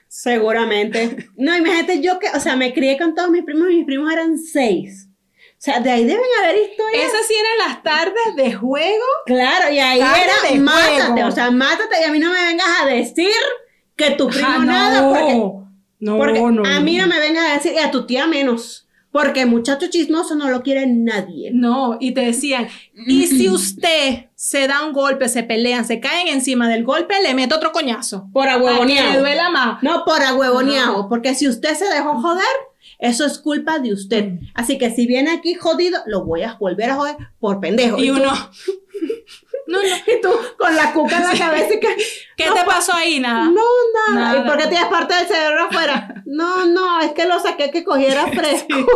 [0.08, 1.28] Seguramente.
[1.36, 4.10] No, imagínate yo que, o sea, me crié con todos mis primos y mis primos
[4.10, 5.07] eran seis.
[5.58, 7.08] O sea, de ahí deben haber historias.
[7.08, 9.04] Esas sí eran las tardes de juego.
[9.26, 11.26] Claro, y ahí era de mátate, juego.
[11.26, 13.34] o sea, mátate y a mí no me vengas a decir
[13.96, 15.34] que tu primo Ah, nada, porque,
[15.98, 18.86] no, porque no, a mí no me vengas a decir, y a tu tía menos,
[19.10, 21.50] porque muchacho chismoso no lo quiere nadie.
[21.52, 26.28] No, y te decían, y si usted se da un golpe, se pelean, se caen
[26.28, 28.28] encima del golpe, le meto otro coñazo.
[28.32, 29.82] Por A que le duela más.
[29.82, 32.46] No, por ahuevoneado, porque si usted se dejó joder,
[32.98, 34.24] eso es culpa de usted.
[34.32, 34.38] Mm.
[34.54, 37.98] Así que si viene aquí jodido, lo voy a volver a joder por pendejo.
[37.98, 38.24] Y uno,
[39.68, 41.96] no, no, y tú con la cuca en la cabeza y que...
[42.36, 43.20] ¿qué no, te pa- pasó ahí?
[43.20, 43.44] Nada.
[43.44, 43.62] No,
[44.08, 44.20] nada.
[44.32, 44.38] Nada.
[44.40, 46.14] ¿Y por qué tienes parte del cerebro afuera?
[46.30, 48.68] No, no, es que lo saqué que cogiera fresco.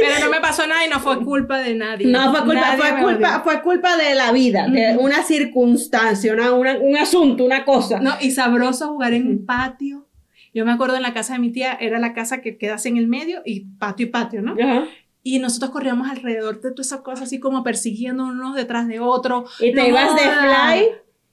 [0.00, 2.06] Pero no me pasó nada y no fue culpa de nadie.
[2.06, 6.52] No, fue culpa, Nadie fue culpa, fue culpa de la vida, de una circunstancia, una,
[6.52, 7.98] una- un asunto, una cosa.
[8.00, 10.03] No, y sabroso jugar en un patio.
[10.54, 12.96] Yo me acuerdo en la casa de mi tía, era la casa que quedas en
[12.96, 14.52] el medio y patio y patio, ¿no?
[14.52, 14.84] Ajá.
[15.22, 19.46] Y nosotros corríamos alrededor de todas esas cosas, así como persiguiendo unos detrás de otro.
[19.58, 20.86] Y te No ibas de fly,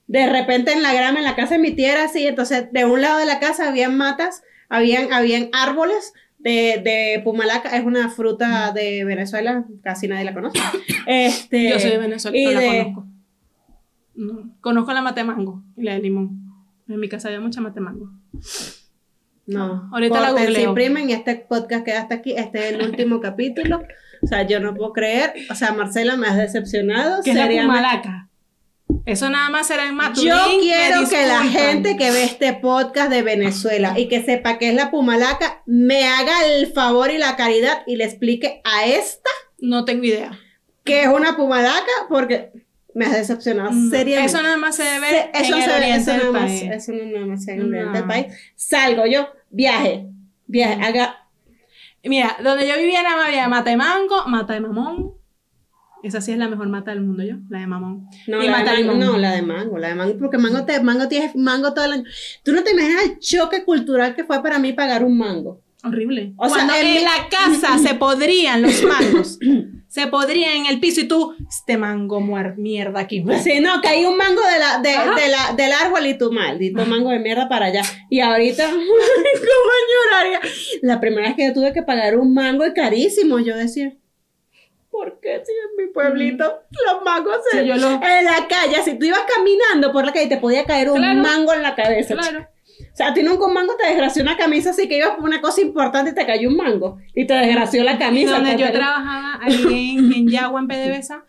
[0.08, 2.84] de repente en la grama, en la casa de mi tía era así, entonces de
[2.84, 8.08] un lado de la casa habían matas, habían, habían árboles de, de pumalaca, es una
[8.08, 10.58] fruta de Venezuela, casi nadie la conoce.
[11.06, 13.06] Este, Yo soy de Venezuela, y no la conozco.
[14.14, 16.42] No, conozco la mate mango y la de limón.
[16.88, 18.10] En mi casa había mucha mate mango.
[19.46, 20.68] No, Ahorita la corten, se googleo.
[20.70, 22.32] imprimen y este podcast queda hasta aquí.
[22.36, 23.82] Este es el último capítulo.
[24.22, 25.32] O sea, yo no puedo creer.
[25.50, 27.22] O sea, Marcela me has decepcionado.
[27.24, 27.66] ¿Qué es la seriamente.
[27.78, 28.28] pumalaca?
[29.06, 30.28] Eso nada más era en Maturín.
[30.30, 34.68] Yo quiero que la gente que ve este podcast de Venezuela y que sepa que
[34.68, 39.30] es la pumalaca me haga el favor y la caridad y le explique a esta
[39.58, 40.38] No tengo idea.
[40.84, 42.52] que es una pumalaca porque
[42.94, 44.26] me has decepcionado No, seriamente.
[44.26, 46.32] Eso nada más se debe Se- eso en el se ve- oriente eso del nada
[46.32, 46.62] más- país.
[46.72, 48.26] eso no nada más se ve en el oriente del país.
[48.56, 50.06] Salgo yo, viaje,
[50.46, 51.18] viaje, haga
[52.04, 55.14] Mira, donde yo vivía nada más había mata de mango, mata de mamón.
[56.02, 58.08] Esa sí es la mejor mata del mundo, yo, la de mamón.
[58.26, 58.98] No, Y la de mata mango, limón.
[58.98, 61.92] no, la de mango, la de mango, porque mango, te, mango tienes mango todo el
[61.92, 62.04] año.
[62.42, 65.60] Tú no te imaginas el choque cultural que fue para mí pagar un mango.
[65.84, 66.32] Horrible.
[66.38, 69.38] O sea, Cuando en en, mi- la casa se podrían los mangos.
[69.92, 73.22] se podrían en el piso y tú, este mango muer mierda aquí.
[73.44, 74.88] Sí, no, caí un mango de la, de,
[75.20, 77.82] de la, del árbol y tu maldito mango de mierda para allá.
[78.08, 80.40] Y ahorita, ¿cómo lloraría?
[80.80, 83.92] La primera vez que yo tuve que pagar un mango es carísimo, yo decía.
[84.90, 86.44] ¿Por qué si en mi pueblito
[86.86, 90.12] los mangos se- Sí, yo lo- en la calle, si tú ibas caminando por la
[90.12, 91.18] calle te podía caer un Claro.
[91.20, 92.14] mango en la cabeza?
[92.14, 92.46] Claro.
[92.92, 95.24] O sea, a ti nunca un mango te desgració una camisa, así que ibas por
[95.24, 96.98] una cosa importante y te cayó un mango.
[97.14, 98.32] Y te desgració la camisa.
[98.32, 101.24] Donde te- yo trabajaba, ahí en, en Yagua, en PDVSA,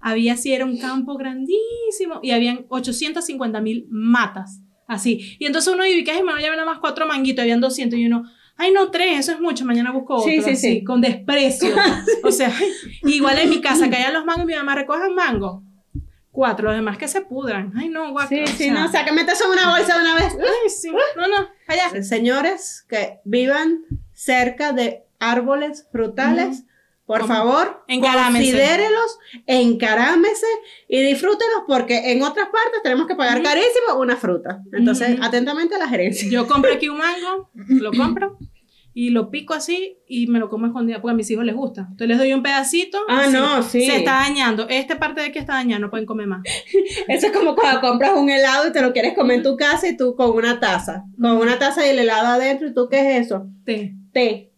[0.00, 5.36] había así, era un campo grandísimo y habían 850 mil matas, así.
[5.38, 7.42] Y entonces uno iba y que, ay, me voy a llevar nada más cuatro manguitos,
[7.42, 8.24] habían 200 y uno,
[8.58, 10.84] ay, no, tres, eso es mucho, mañana busco otro, Sí, sí, así, sí.
[10.84, 11.74] con desprecio.
[12.24, 12.52] o sea,
[13.04, 15.62] igual en mi casa caían los mangos y mi mamá recojan mango.
[16.36, 17.72] Cuatro, los demás que se pudran.
[17.74, 18.28] Ay, no, guapo.
[18.28, 20.36] Sí, sí, no, o sea, que metes en una bolsa de una vez.
[20.38, 20.90] Ay, sí.
[20.90, 22.02] No, no, allá.
[22.02, 23.80] Señores que vivan
[24.12, 26.64] cerca de árboles frutales,
[27.06, 28.50] por favor, Encarámense.
[28.50, 30.46] considérelos, encarámese
[30.88, 34.60] y disfrútelos porque en otras partes tenemos que pagar carísimo una fruta.
[34.74, 36.28] Entonces, atentamente a la gerencia.
[36.28, 38.36] Yo compro aquí un mango, lo compro
[38.98, 41.82] y lo pico así y me lo como escondida porque a mis hijos les gusta.
[41.82, 42.96] Entonces les doy un pedacito.
[43.10, 43.32] Ah, así.
[43.34, 43.84] no, sí.
[43.84, 44.66] Se está dañando.
[44.70, 46.40] Esta parte de aquí está dañada, no pueden comer más.
[47.06, 49.86] Eso es como cuando compras un helado y te lo quieres comer en tu casa
[49.86, 53.18] y tú con una taza, con una taza y el helado adentro y tú, ¿qué
[53.18, 53.46] es eso?
[53.66, 53.94] Té.
[54.14, 54.50] Té.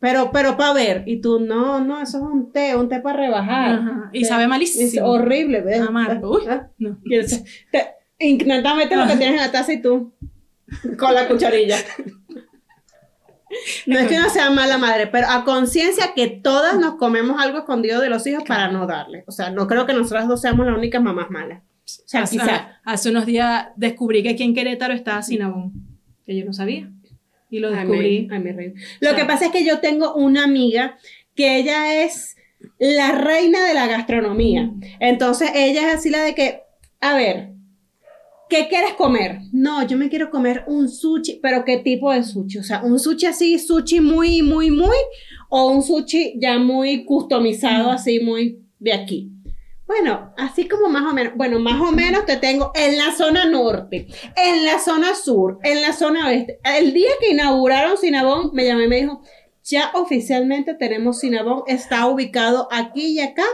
[0.00, 3.18] Pero, pero para ver, y tú, no, no, eso es un té, un té para
[3.18, 3.70] rebajar.
[3.74, 4.10] Ajá.
[4.14, 4.28] Y Té.
[4.28, 5.06] sabe Es malísimo.
[5.06, 5.82] horrible, ¿ves?
[5.82, 6.36] Amargo.
[6.38, 6.44] Uy.
[6.48, 6.98] Ah, No.
[8.18, 10.14] Intenta meter lo que tienes en la taza y tú
[10.98, 11.76] con la cucharilla.
[13.86, 17.58] No es que no sea mala madre, pero a conciencia que todas nos comemos algo
[17.58, 19.24] escondido de los hijos para no darle.
[19.26, 21.62] O sea, no creo que nosotras dos seamos las únicas mamás malas.
[21.62, 22.80] O sea, hace, quizá.
[22.84, 25.72] hace unos días descubrí que aquí en Querétaro estaba Cinnabon,
[26.24, 26.90] que yo no sabía.
[27.50, 28.28] Y lo descubrí.
[28.30, 28.80] Ay, mi- ay, reina.
[29.00, 30.96] Lo que pasa es que yo tengo una amiga
[31.36, 32.36] que ella es
[32.78, 34.70] la reina de la gastronomía.
[35.00, 36.62] Entonces ella es así la de que,
[37.00, 37.50] a ver,
[38.48, 39.40] ¿qué quieres comer?
[39.52, 42.58] No, yo me quiero comer un sushi, pero ¿qué tipo de sushi?
[42.58, 44.96] O sea, un sushi así, sushi muy, muy, muy,
[45.48, 49.30] o un sushi ya muy customizado, así muy de aquí.
[49.86, 53.44] Bueno, así como más o menos, bueno, más o menos te tengo en la zona
[53.44, 56.58] norte, en la zona sur, en la zona oeste.
[56.64, 59.20] El día que inauguraron Cinnabon, me llamó y me dijo,
[59.62, 63.44] ya oficialmente tenemos Cinnabon, está ubicado aquí y acá.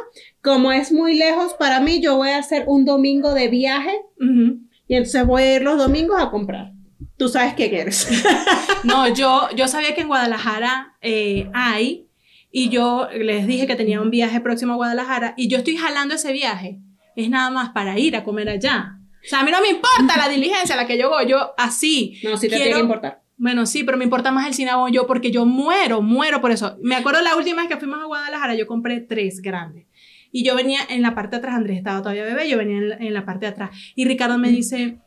[0.41, 4.70] Como es muy lejos para mí, yo voy a hacer un domingo de viaje Ujú.
[4.91, 6.73] Y entonces voy a ir los domingos a comprar.
[7.17, 8.09] Tú sabes qué quieres.
[8.83, 12.07] No, yo, yo sabía que en Guadalajara eh, hay,
[12.51, 16.15] y yo les dije que tenía un viaje próximo a Guadalajara, y yo estoy jalando
[16.15, 16.79] ese viaje.
[17.15, 18.97] Es nada más para ir a comer allá.
[19.23, 21.53] O sea, a mí no me importa la diligencia a la que yo voy, yo
[21.59, 22.19] así.
[22.25, 23.21] No, sí te quiero- tiene que importar.
[23.37, 26.77] Bueno, sí, pero me importa más el Cinnabon yo porque yo muero, muero por eso.
[26.83, 29.87] Me acuerdo la última vez que fuimos a Guadalajara, yo compré tres grandes.
[30.33, 32.89] Y yo venía en la parte de atrás, Andrés estaba todavía bebé, yo venía en
[32.89, 33.71] la, en la parte de atrás.
[33.97, 34.99] Y Ricardo me dice,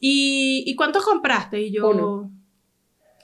[0.00, 1.60] ¿y, ¿y cuántos compraste?
[1.60, 2.30] Y yo, Uno.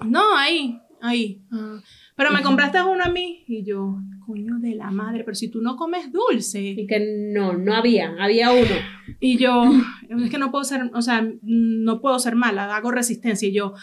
[0.05, 1.41] no, ahí, ahí.
[1.53, 1.81] ah,
[2.17, 3.45] pero me compraste uno a mí.
[3.47, 6.61] Y yo, coño de la madre, pero si tú no comes dulce.
[6.61, 8.75] Y que no, no había, había uno.
[9.21, 9.63] Y yo,
[10.09, 13.49] es que no puedo ser, o sea, no puedo ser mala, hago resistencia.
[13.49, 13.75] Y yo,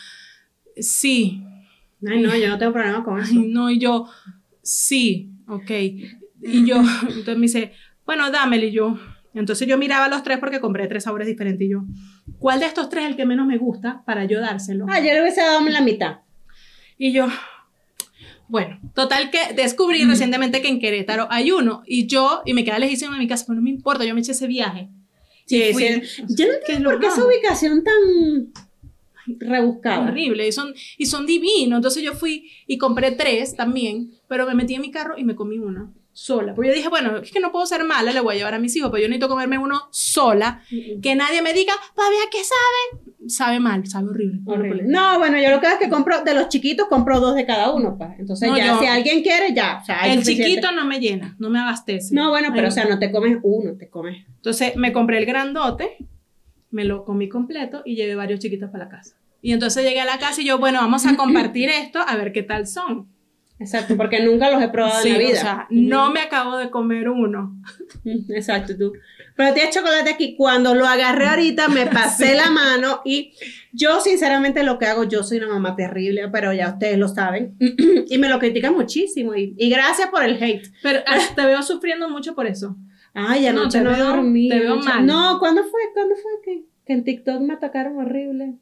[0.75, 1.41] sí,
[2.05, 3.31] Ay, no, yo no tengo problema con eso.
[3.31, 4.07] Ay, no, y yo,
[4.61, 5.71] sí, ok.
[6.53, 6.75] Y yo,
[7.09, 7.71] entonces me dice,
[8.05, 8.65] bueno, dámelo.
[8.65, 8.99] Y yo,
[9.33, 11.65] entonces yo miraba los tres porque compré tres sabores diferentes.
[11.67, 11.83] Y yo,
[12.39, 14.85] ¿cuál de estos tres es el que menos me gusta para yo dárselo?
[14.89, 16.19] Ah, yo le hubiese dado la mitad.
[16.97, 17.27] Y yo,
[18.47, 21.81] bueno, total que descubrí recientemente que en Querétaro hay uno.
[21.85, 24.21] Y yo, y me quedé lejísimo de mi casa, pero no me importa, yo me
[24.21, 24.87] eché ese viaje.
[25.45, 26.23] Sí, Y fui- sí.
[26.29, 28.53] Yo no ¿Qué entiendo por qué esa ubicación tan
[29.39, 30.09] rebuscada.
[30.09, 31.77] horrible y son, y son divinos.
[31.77, 35.35] Entonces yo fui y compré tres también, pero me metí en mi carro y me
[35.35, 36.55] comí una sola.
[36.55, 38.59] Porque yo dije, bueno, es que no puedo ser mala, le voy a llevar a
[38.59, 40.61] mis hijos, pero yo necesito comerme uno sola,
[41.01, 43.03] que nadie me diga, todavía qué sabe.
[43.27, 44.39] Sabe mal, sabe horrible.
[44.45, 44.83] Horrible.
[44.85, 47.45] No, bueno, yo lo que hago es que compro, de los chiquitos, compro dos de
[47.45, 48.11] cada uno, pues.
[48.17, 49.79] Entonces No, ya, yo- si alguien quiere, ya.
[49.81, 50.43] O sea, El suficiente.
[50.51, 52.15] chiquito no me llena, no me abastece.
[52.15, 54.25] No, bueno, pero Ay, o sea, no te comes uno, te comes.
[54.37, 55.97] Entonces me compré el grandote,
[56.71, 59.15] me lo comí completo y llevé varios chiquitos para la casa.
[59.41, 62.31] Y entonces llegué a la casa y yo, bueno, vamos a compartir esto a ver
[62.31, 63.09] qué tal son.
[63.57, 65.37] Exacto, porque nunca los he probado Sí, en la vida.
[65.37, 67.55] o sea, no me acabo de comer uno.
[68.29, 68.93] Exacto, tú.
[69.35, 70.35] Pero tienes chocolate aquí.
[70.35, 73.33] Cuando lo agarré ahorita, me pasé la mano y
[73.71, 77.55] yo, sinceramente, lo que hago, yo soy una mamá terrible, pero ya ustedes lo saben.
[78.09, 79.35] y me lo critican muchísimo.
[79.35, 80.67] Y, y gracias por el hate.
[80.83, 82.75] Pero ah, te veo sufriendo mucho por eso.
[83.13, 84.49] Ay, No, anoche te no, veo- dormí.
[84.49, 85.05] te veo mal.
[85.05, 85.81] No, ¿cuándo fue?
[85.93, 88.55] ¿Cuándo fue que, que en TikTok me atacaron horrible?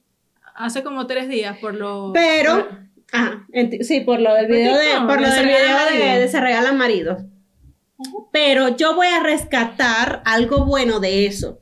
[0.55, 2.11] Hace como tres días por lo...
[2.13, 2.67] Pero,
[3.13, 3.47] ajá,
[3.81, 7.23] sí, por lo del Por video de, por lo del video de se regalan maridos.
[8.31, 11.61] Pero yo voy a rescatar algo bueno de eso.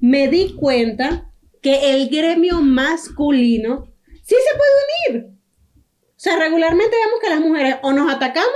[0.00, 5.26] Me di cuenta que el gremio masculino sí se puede unir.
[5.26, 8.48] O sea, regularmente vemos que las mujeres o nos atacamos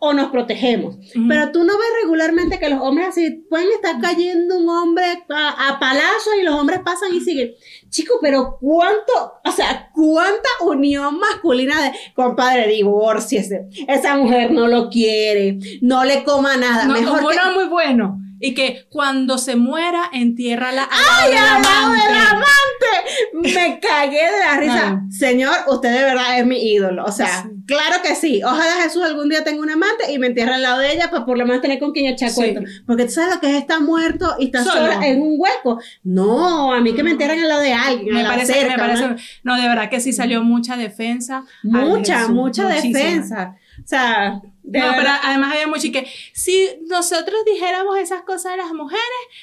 [0.00, 0.96] o nos protegemos.
[1.28, 5.68] Pero tú no ves regularmente que los hombres así pueden estar cayendo un hombre a,
[5.68, 7.52] a palazos y los hombres pasan y siguen.
[7.90, 13.68] Chico, pero cuánto, o sea, cuánta unión masculina de compadre, divórciese.
[13.88, 16.84] Esa mujer no lo quiere, no le coma nada.
[16.84, 17.54] No, mejor bueno, que.
[17.54, 18.20] muy bueno.
[18.40, 23.54] Y que cuando se muera, entiérrala al ¡Ay, al del lado del amante.
[23.54, 24.90] Me cagué de la risa.
[24.92, 25.10] No.
[25.10, 27.04] Señor, usted de verdad es mi ídolo.
[27.04, 27.48] O sea, Sí.
[27.66, 28.40] claro que sí.
[28.44, 31.24] Ojalá Jesús algún día tenga un amante y me entierre al lado de ella para
[31.24, 32.36] por lo menos tener con quien echar Sí.
[32.36, 32.60] cuento.
[32.86, 34.92] Porque tú sabes lo que es estar muerto y estar Solo.
[34.92, 35.80] sola en un hueco.
[36.04, 38.14] No, a mí que me entierren al lado de alguien.
[38.14, 39.16] Me parece, cerca, me parece, ¿no?
[39.42, 41.44] no, de verdad que sí salió mucha defensa.
[41.62, 42.98] Mucha, Jesús, mucha muchísima.
[42.98, 43.56] defensa.
[43.82, 48.52] O sea, de no, pero además había mucho y que si nosotros dijéramos esas cosas
[48.52, 49.02] a las mujeres,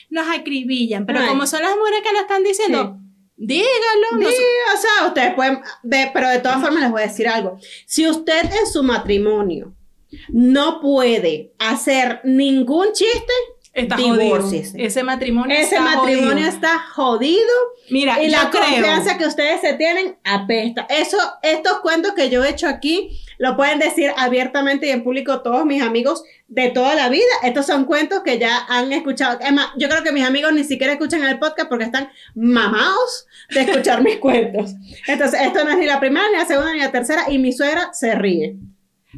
[0.10, 1.06] nos acribillan.
[1.06, 1.28] Pero Ay.
[1.30, 2.98] como son las mujeres que lo están diciendo,
[3.38, 4.20] dígalo.
[4.20, 4.44] no Sí, sé-
[4.76, 7.58] o sea, ustedes pueden, de- pero de todas formas les voy a decir algo.
[7.86, 9.74] Si usted en su matrimonio
[10.30, 13.34] no puede hacer ningún chiste,
[13.76, 14.52] está jodido.
[14.78, 16.48] Ese matrimonio ese está matrimonio jodido.
[16.48, 17.54] está jodido
[17.90, 18.64] Mira, y la creo.
[18.64, 20.88] confianza que ustedes se tienen apesta.
[20.90, 25.42] Eso, estos cuentos que yo he hecho aquí, lo pueden decir abiertamente y en público
[25.42, 27.26] todos mis amigos de toda la vida.
[27.44, 29.40] Estos son cuentos que ya han escuchado.
[29.42, 33.28] Es más, yo creo que mis amigos ni siquiera escuchan el podcast porque están mamados
[33.50, 34.74] de escuchar mis cuentos.
[35.08, 37.52] Entonces, esto no es ni la primera, ni la segunda, ni la tercera, y mi
[37.52, 38.56] suegra se ríe.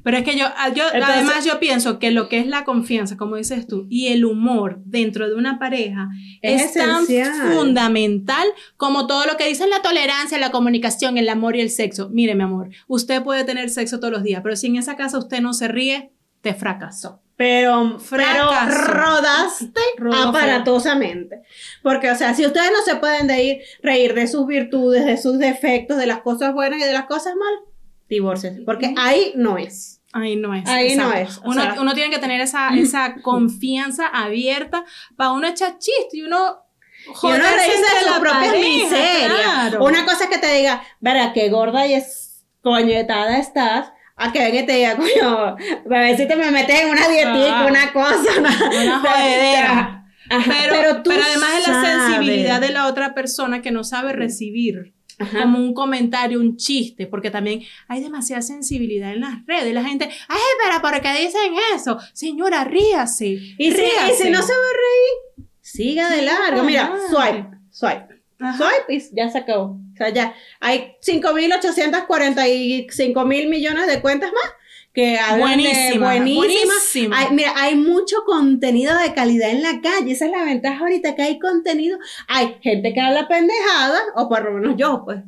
[0.03, 2.63] Pero es que yo, ah, yo Entonces- además yo pienso que lo que es la
[2.63, 6.09] confianza, como dices tú, y el humor dentro de una pareja
[6.41, 7.05] Es es, tan
[7.53, 12.09] fundamental como todo lo que dicen la tolerancia, la comunicación, el amor y el sexo.
[12.09, 15.17] Mire, mi amor, usted puede tener sexo todos los días, pero si en esa casa
[15.17, 17.21] usted no se ríe, te fracasó.
[17.35, 18.91] Pero, pero Fracaso.
[18.93, 21.43] rodaste Rodó aparatosamente.
[21.83, 25.17] Porque, o sea, si ustedes no se pueden de ir, reír de sus virtudes, de
[25.17, 27.61] sus defectos, de las cosas buenas y de las cosas malas,
[28.09, 28.61] divórciense.
[28.61, 30.01] Porque ahí no es.
[30.13, 30.67] Ahí no es.
[30.67, 31.29] Ahí no exacto.
[31.31, 35.77] es, o Uno, sea- uno tiene que tener esa, esa confianza abierta para uno echar
[35.77, 36.57] chiste y uno
[37.05, 37.77] Y uno reírse
[38.13, 39.31] de propias pareja, miserias.
[39.43, 39.83] claro.
[39.83, 43.91] Una cosa es que te diga, verá, qué gorda y es coñetada estás.
[44.19, 47.65] a que venga y te diga, coño, bebecito, me metes en una dietica, Ah.
[47.67, 48.49] una cosa, una,
[48.81, 49.93] Una jodedera.
[50.29, 52.01] Ajá, Pero, tú pero además es la sabes.
[52.03, 55.41] sensibilidad de la otra persona que no sabe recibir Ajá.
[55.43, 59.73] como un comentario, un chiste, porque también hay demasiada sensibilidad en las redes.
[59.73, 61.97] La gente, ay, pero ¿por qué dicen eso?
[62.13, 63.27] Señora, ríase.
[63.27, 64.23] Y si, y ríase.
[64.23, 66.63] si no se va a reír, siga de largo.
[66.63, 68.07] Mira, swipe, swipe.
[68.39, 68.57] Ajá.
[68.57, 69.63] Swipe y ya se acabó.
[69.63, 74.53] O sea, ya hay 5.845 mil millones de cuentas más
[74.97, 76.47] que hablan de Buenísima, buenísimas.
[76.47, 77.19] buenísima.
[77.19, 80.11] Hay- mira, hay mucho contenido de calidad en la calle.
[80.11, 81.99] Esa es la ventaja ahorita que hay contenido.
[82.27, 85.19] Hay gente que habla pendejada, o por lo menos yo, pues.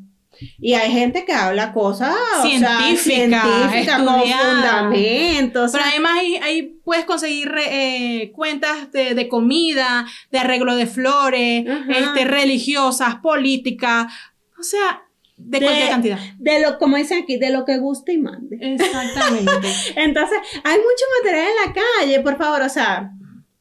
[0.57, 5.65] Y hay gente que habla cosas o sea, Científicas, científicas, con fundamentos.
[5.65, 10.75] o sea, Pero además ahí, ahí puedes conseguir eh, cuentas de, de comida, de arreglo
[10.75, 14.11] de flores, este, religiosas, políticas,
[14.59, 15.03] o sea,
[15.39, 16.19] de, De- cualquier cantidad.
[16.37, 18.57] de lo, como dicen aquí, de lo que guste y mande.
[18.61, 19.51] Exactamente.
[19.95, 23.11] Entonces, hay mucho material en la calle, por favor, o sea,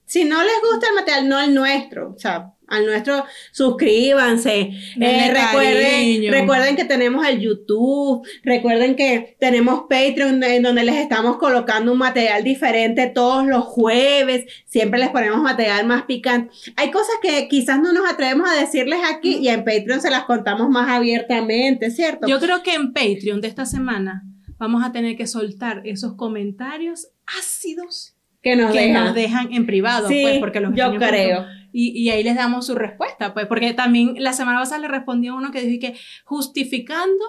[0.04, 5.32] si no les gusta el material, no el nuestro, o sea, al nuestro, suscríbanse, Eh,
[5.32, 11.92] recuerden, recuerden que tenemos el YouTube, recuerden que tenemos Patreon en donde les estamos colocando
[11.92, 16.50] un material diferente todos los jueves, siempre les ponemos material más picante.
[16.76, 20.24] Hay cosas que quizás no nos atrevemos a decirles aquí y en Patreon se las
[20.24, 22.26] contamos más abiertamente, ¿cierto?
[22.26, 24.24] Yo creo que en Patreon de esta semana
[24.58, 29.04] vamos a tener que soltar esos comentarios ácidos que nos que dejan.
[29.04, 31.38] nos dejan en privado, Sí, pues, porque los yo creo.
[31.44, 31.57] punto.
[31.72, 35.36] Y, y ahí les damos su respuesta, pues, porque también la semana pasada le respondió
[35.36, 37.24] uno que dijo que justificando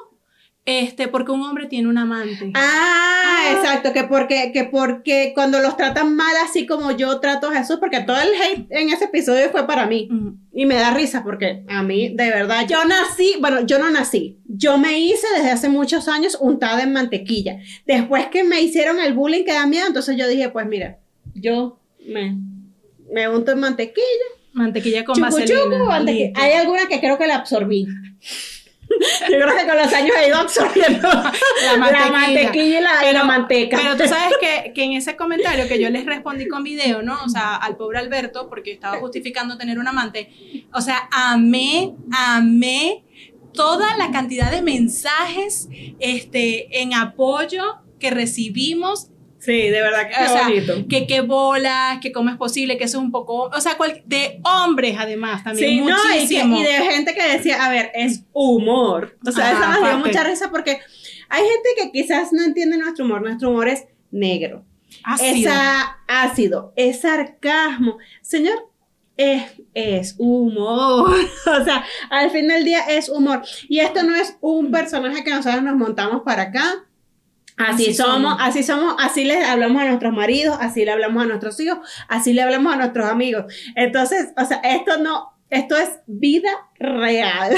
[0.65, 2.51] este, porque un hombre tiene un amante.
[2.53, 3.51] Ah, Ah.
[3.53, 7.77] exacto, que porque, que porque cuando los tratan mal así como yo trato a Jesús,
[7.79, 10.09] porque todo el hate en ese episodio fue para mí.
[10.53, 14.37] Y me da risa porque a mí, de verdad, yo nací, bueno, yo no nací,
[14.45, 17.59] yo me hice desde hace muchos años untada en mantequilla.
[17.87, 20.99] Después que me hicieron el bullying que da miedo, entonces yo dije, pues mira,
[21.33, 22.35] yo me,
[23.11, 24.27] me unto en mantequilla.
[24.53, 25.59] Mantequilla con Chucu, vaselina.
[25.63, 26.31] chucu, mantequilla.
[26.35, 27.87] Hay alguna que creo que la absorbí.
[29.29, 32.11] Yo creo que con los años he ido absorbiendo la mantequilla.
[32.11, 33.77] mantequilla, y, la, y la manteca.
[33.81, 37.19] Pero tú sabes que, que en ese comentario que yo les respondí con video, ¿no?
[37.23, 40.31] O sea, al pobre Alberto, porque estaba justificando tener un amante,
[40.73, 43.03] o sea, amé, amé
[43.53, 45.69] toda la cantidad de mensajes
[45.99, 47.63] este, en apoyo
[47.99, 50.73] que recibimos Sí, de verdad que o es sea, bonito.
[50.89, 54.03] que qué bolas, que cómo es posible, que eso es un poco, o sea, cual-
[54.05, 56.57] de hombres además también, Sí, no, y, que- muchísimo.
[56.59, 59.17] y de gente que decía, a ver, es humor.
[59.25, 60.79] O sea, Ajá, eso nos dio mucha risa porque
[61.29, 63.21] hay gente que quizás no entiende nuestro humor.
[63.21, 64.65] Nuestro humor es negro,
[65.03, 65.51] Ácido.
[65.51, 67.97] es a- ácido, es sarcasmo.
[68.21, 68.67] Señor,
[69.15, 71.15] es, es humor.
[71.45, 73.41] O sea, al fin del día es humor.
[73.69, 76.85] Y esto no es un personaje que nosotros nos montamos para acá.
[77.59, 78.37] Así, Así somos, somos.
[78.39, 82.31] así somos, así le hablamos a nuestros maridos, así le hablamos a nuestros hijos, así
[82.33, 83.53] le hablamos a nuestros amigos.
[83.75, 87.55] Entonces, o sea, esto no, esto es vida real.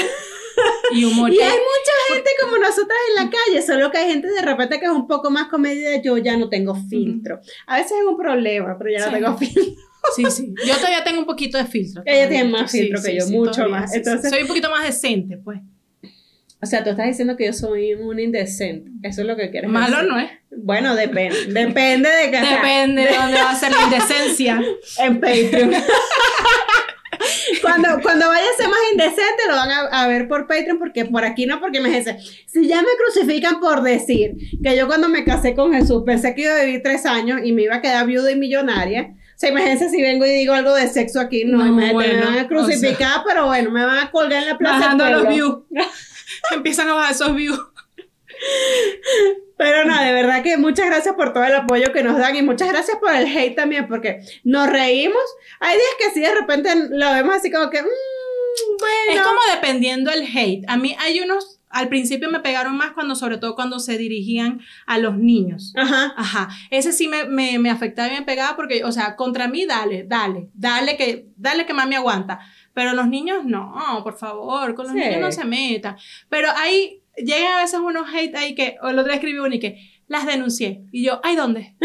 [0.92, 1.30] y humor.
[1.32, 4.78] Y hay mucha gente como nosotras en la calle, solo que hay gente de repente
[4.80, 6.02] que es un poco más comedida.
[6.02, 7.40] Yo ya no tengo filtro.
[7.66, 9.62] A veces es un problema, pero ya no tengo filtro.
[10.16, 10.52] Sí, sí.
[10.66, 12.02] Yo todavía tengo un poquito de filtro.
[12.04, 13.94] Ella tiene más filtro que yo, mucho más.
[13.94, 15.60] Entonces- Soy un poquito más decente, pues.
[16.62, 18.88] O sea, tú estás diciendo que yo soy un indecente.
[19.02, 20.10] Eso es lo que quieres Malo decir.
[20.12, 20.30] no es.
[20.56, 21.36] Bueno, depende.
[21.48, 24.62] Depende de que Depende de dónde va a ser la indecencia.
[24.98, 25.72] en Patreon.
[27.62, 31.04] cuando, cuando vaya a ser más indecente, lo van a, a ver por Patreon, porque
[31.04, 35.24] por aquí no, porque me si ya me crucifican por decir que yo cuando me
[35.24, 38.06] casé con Jesús pensé que iba a vivir tres años y me iba a quedar
[38.06, 39.14] viuda y millonaria.
[39.34, 41.92] O sea, imagínense si vengo y digo algo de sexo aquí, no, No, imagínate, me
[41.92, 44.78] bueno, van a crucificar, pero bueno, me van a colgar en la plaza.
[44.78, 45.56] Bajando los views.
[46.50, 47.60] Empiezan a bajar esos views.
[49.56, 52.42] Pero no, de verdad que muchas gracias por todo el apoyo que nos dan y
[52.42, 55.22] muchas gracias por el hate también, porque nos reímos.
[55.60, 57.86] Hay días que sí, de repente lo vemos así como que, mm,
[58.80, 59.12] bueno.
[59.12, 60.64] Es como dependiendo el hate.
[60.66, 64.60] A mí hay unos, al principio me pegaron más cuando, sobre todo cuando se dirigían
[64.86, 65.72] a los niños.
[65.76, 66.12] Ajá.
[66.16, 69.66] Ajá, ese sí me, me, me afectaba y me pegaba porque, o sea, contra mí
[69.66, 72.38] dale, dale, dale que, dale que mami aguanta.
[72.74, 75.00] Pero los niños no, por favor, con los Sí.
[75.00, 75.96] niños no se meta.
[76.28, 79.54] Pero ahí llegan a veces unos hate ahí que, o el otro día escribí uno
[79.54, 80.82] y que las denuncié.
[80.92, 81.74] Y yo, ay, ¿dónde?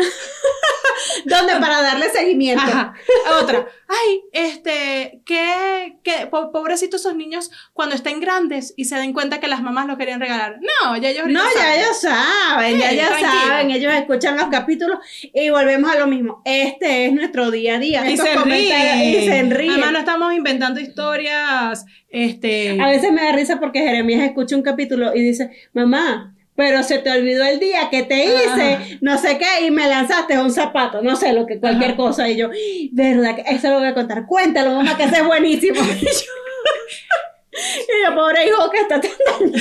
[1.25, 1.53] ¿Dónde?
[1.59, 2.63] Para darle seguimiento.
[2.63, 2.93] Ajá.
[3.41, 9.13] Otra, ay, este, que, que po- pobrecitos esos niños cuando estén grandes y se den
[9.13, 10.57] cuenta que las mamás lo querían regalar.
[10.61, 11.79] No, ya ellos No, ya saben.
[11.79, 13.31] ellos saben, ya ellos tranquilo.
[13.47, 16.41] saben, ellos escuchan los capítulos y volvemos a lo mismo.
[16.45, 18.09] Este es nuestro día a día.
[18.09, 19.01] Y Estos se ríen.
[19.01, 19.71] Y se ríen.
[19.73, 22.79] Además, no estamos inventando historias, este...
[22.81, 26.97] A veces me da risa porque Jeremías escucha un capítulo y dice, mamá, pero se
[26.97, 31.03] te olvidó el día que te hice, no sé qué, y me lanzaste un zapato,
[31.03, 32.49] no sé, lo que cualquier cosa, y yo,
[32.93, 35.79] verdad, eso lo voy a contar, cuéntalo, mamá, que ese es buenísimo.
[37.59, 39.57] Y yo, pobre hijo que está teniendo.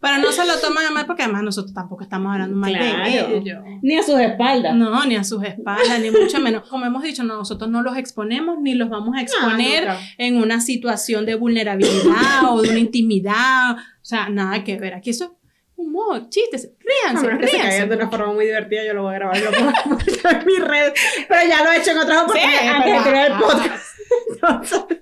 [0.00, 3.38] Pero no se lo toman a mal porque además nosotros tampoco estamos hablando mal de
[3.38, 3.62] ellos.
[3.80, 4.74] Ni a sus espaldas.
[4.74, 6.68] No, ni a sus espaldas, ni mucho menos.
[6.68, 11.26] Como hemos dicho, nosotros no los exponemos ni los vamos a exponer en una situación
[11.26, 13.76] de vulnerabilidad o de una intimidad.
[13.76, 14.94] O sea, nada que ver.
[14.94, 15.36] Aquí eso
[15.76, 17.78] humor, chistes, ríanse, no, ríanse.
[17.78, 19.50] Se de una forma muy divertida, yo lo voy a grabar yo
[20.30, 20.92] en mi red,
[21.28, 23.94] pero ya lo he hecho en otras oportunidades sí, antes de tener el podcast.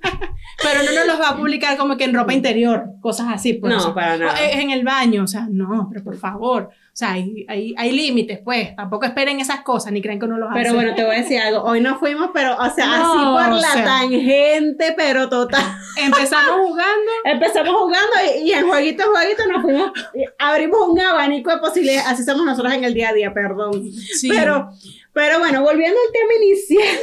[0.62, 3.54] pero no nos los va a publicar como que en ropa interior, cosas así.
[3.54, 4.50] Pues, no, para nada.
[4.50, 6.70] En el baño, o sea, no, pero por favor.
[6.92, 8.76] O sea, hay, hay, hay límites, pues.
[8.76, 10.60] Tampoco esperen esas cosas, ni creen que uno los hace.
[10.60, 11.62] Pero bueno, te voy a decir algo.
[11.62, 15.64] Hoy no fuimos, pero, o sea, así por la tangente, pero total.
[15.96, 17.10] Empezamos jugando.
[17.24, 18.12] Empezamos jugando
[18.44, 19.92] y, en jueguito, jueguito nos fuimos.
[20.38, 22.06] Abrimos un abanico de posibilidades.
[22.08, 23.90] Así somos nosotros en el día a día, perdón.
[23.90, 24.28] Sí.
[24.28, 24.70] Pero,
[25.14, 26.98] pero bueno, volviendo al tema inicial.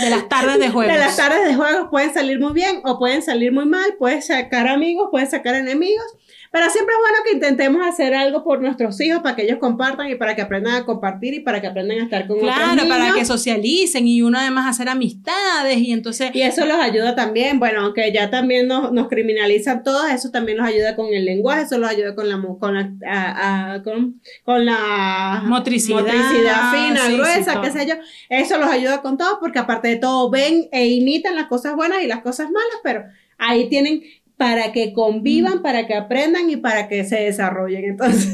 [0.00, 0.92] De las tardes de juegos.
[0.92, 4.20] De las tardes de juegos pueden salir muy bien o pueden salir muy mal, pueden
[4.20, 6.04] sacar amigos, pueden sacar enemigos.
[6.52, 10.08] Pero siempre es bueno que intentemos hacer algo por nuestros hijos para que ellos compartan
[10.08, 12.72] y para que aprendan a compartir y para que aprendan a estar con otros niños.
[12.72, 16.32] Claro, para que socialicen y uno además hacer amistades y entonces...
[16.34, 20.58] Y eso los ayuda también, bueno, aunque ya también nos, nos criminalizan todos, eso también
[20.58, 25.44] los ayuda con el lenguaje, eso los ayuda con la, con la, con, con, la
[25.46, 27.94] motricidad, motricidad fina, gruesa, qué sé yo.
[28.28, 32.02] Eso los ayuda con todo porque aparte de todo ven e imitan las cosas buenas
[32.02, 33.04] y las cosas malas, pero
[33.38, 34.02] ahí tienen
[34.40, 35.62] para que convivan, mm.
[35.62, 37.84] para que aprendan y para que se desarrollen.
[37.84, 38.26] Entonces,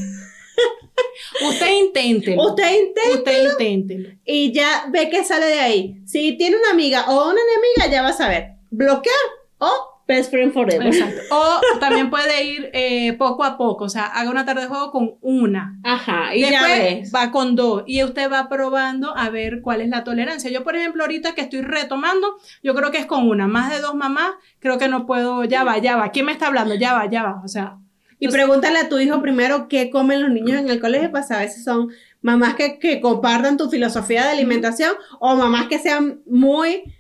[1.48, 2.36] usted intente.
[2.38, 3.18] Usted intente.
[3.18, 4.18] Usted intente.
[4.24, 6.00] Y ya ve que sale de ahí.
[6.06, 9.16] Si tiene una amiga o una enemiga, ya va a saber bloquear
[9.58, 10.86] o Best Friend Forever.
[10.86, 11.20] Exacto.
[11.30, 14.92] O también puede ir eh, poco a poco, o sea, haga una tarde de juego
[14.92, 15.78] con una.
[15.82, 20.04] Ajá, y Después va con dos y usted va probando a ver cuál es la
[20.04, 20.50] tolerancia.
[20.50, 23.80] Yo, por ejemplo, ahorita que estoy retomando, yo creo que es con una, más de
[23.80, 24.30] dos mamás,
[24.60, 26.10] creo que no puedo, ya va, ya va.
[26.10, 26.74] ¿Quién me está hablando?
[26.74, 27.78] Ya va, ya va, o sea.
[28.18, 31.50] Y pregúntale a tu hijo primero qué comen los niños en el colegio para saber
[31.50, 31.90] si son
[32.22, 36.95] mamás que, que compartan tu filosofía de alimentación o mamás que sean muy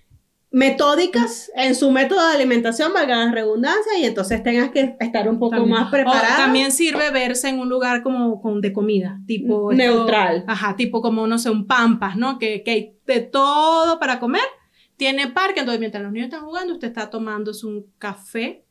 [0.56, 5.38] metódicas en su método de alimentación, valga la redundancia, y entonces tengas que estar un
[5.38, 6.38] poco más preparado.
[6.38, 9.70] también sirve verse en un lugar como con, de comida, tipo...
[9.74, 10.44] Neutral.
[10.46, 12.38] ajá, tipo como, no sé, un pampas, ¿no?
[12.38, 14.44] Que, que hay de todo para comer.
[14.96, 18.64] Tiene parque, entonces mientras los niños están jugando, usted está tomándose un café.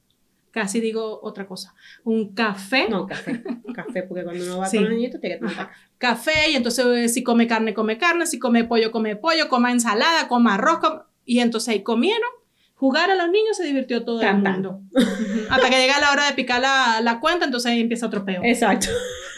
[0.49, 1.75] Casi digo otra cosa.
[2.03, 2.89] Un café.
[2.89, 3.43] No, café.
[3.75, 5.71] café, porque cuando uno va con los niños tiene que tomar café.
[5.99, 8.25] Café, y entonces si come carne, come carne.
[8.25, 9.47] Si come pollo, come pollo.
[9.49, 10.79] Coma ensalada, coma arroz.
[11.25, 12.29] Y entonces ahí comieron,
[12.75, 14.81] jugar a los niños, se divirtió todo el mundo.
[15.49, 18.41] Hasta que llega la hora de picar la, la cuenta, entonces ahí empieza otro peo.
[18.43, 18.87] Exacto.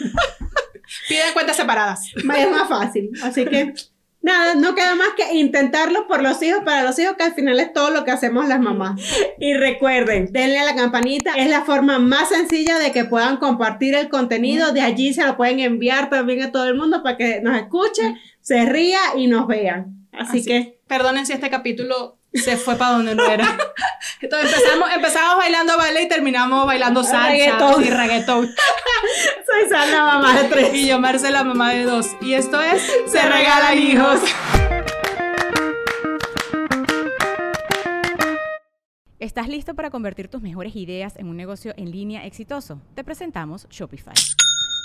[1.08, 2.12] Piden cuentas separadas.
[2.16, 3.10] Es más fácil.
[3.22, 3.74] Así que
[4.20, 7.58] nada, no queda más que intentarlo por los hijos, para los hijos, que al final
[7.60, 9.00] es todo lo que hacemos las mamás.
[9.38, 13.94] Y recuerden, denle a la campanita, es la forma más sencilla de que puedan compartir
[13.94, 17.40] el contenido, de allí se lo pueden enviar también a todo el mundo para que
[17.40, 20.07] nos escuche, se ría y nos vean.
[20.18, 20.78] Así, que.
[20.86, 23.44] Perdonen si este capítulo se fue para donde no era.
[24.20, 27.32] Entonces empezamos, empezamos bailando baile y terminamos bailando salsa
[27.80, 28.46] y reggaetón.
[29.46, 30.74] Soy Sandra, mamá de tres.
[30.74, 32.08] Y yo, Marcela, mamá de dos.
[32.20, 34.20] Y esto es Se, Regalan Hijos.
[39.18, 42.80] ¿Estás listo para convertir tus mejores ideas en un negocio en línea exitoso?
[42.94, 44.14] Te presentamos Shopify.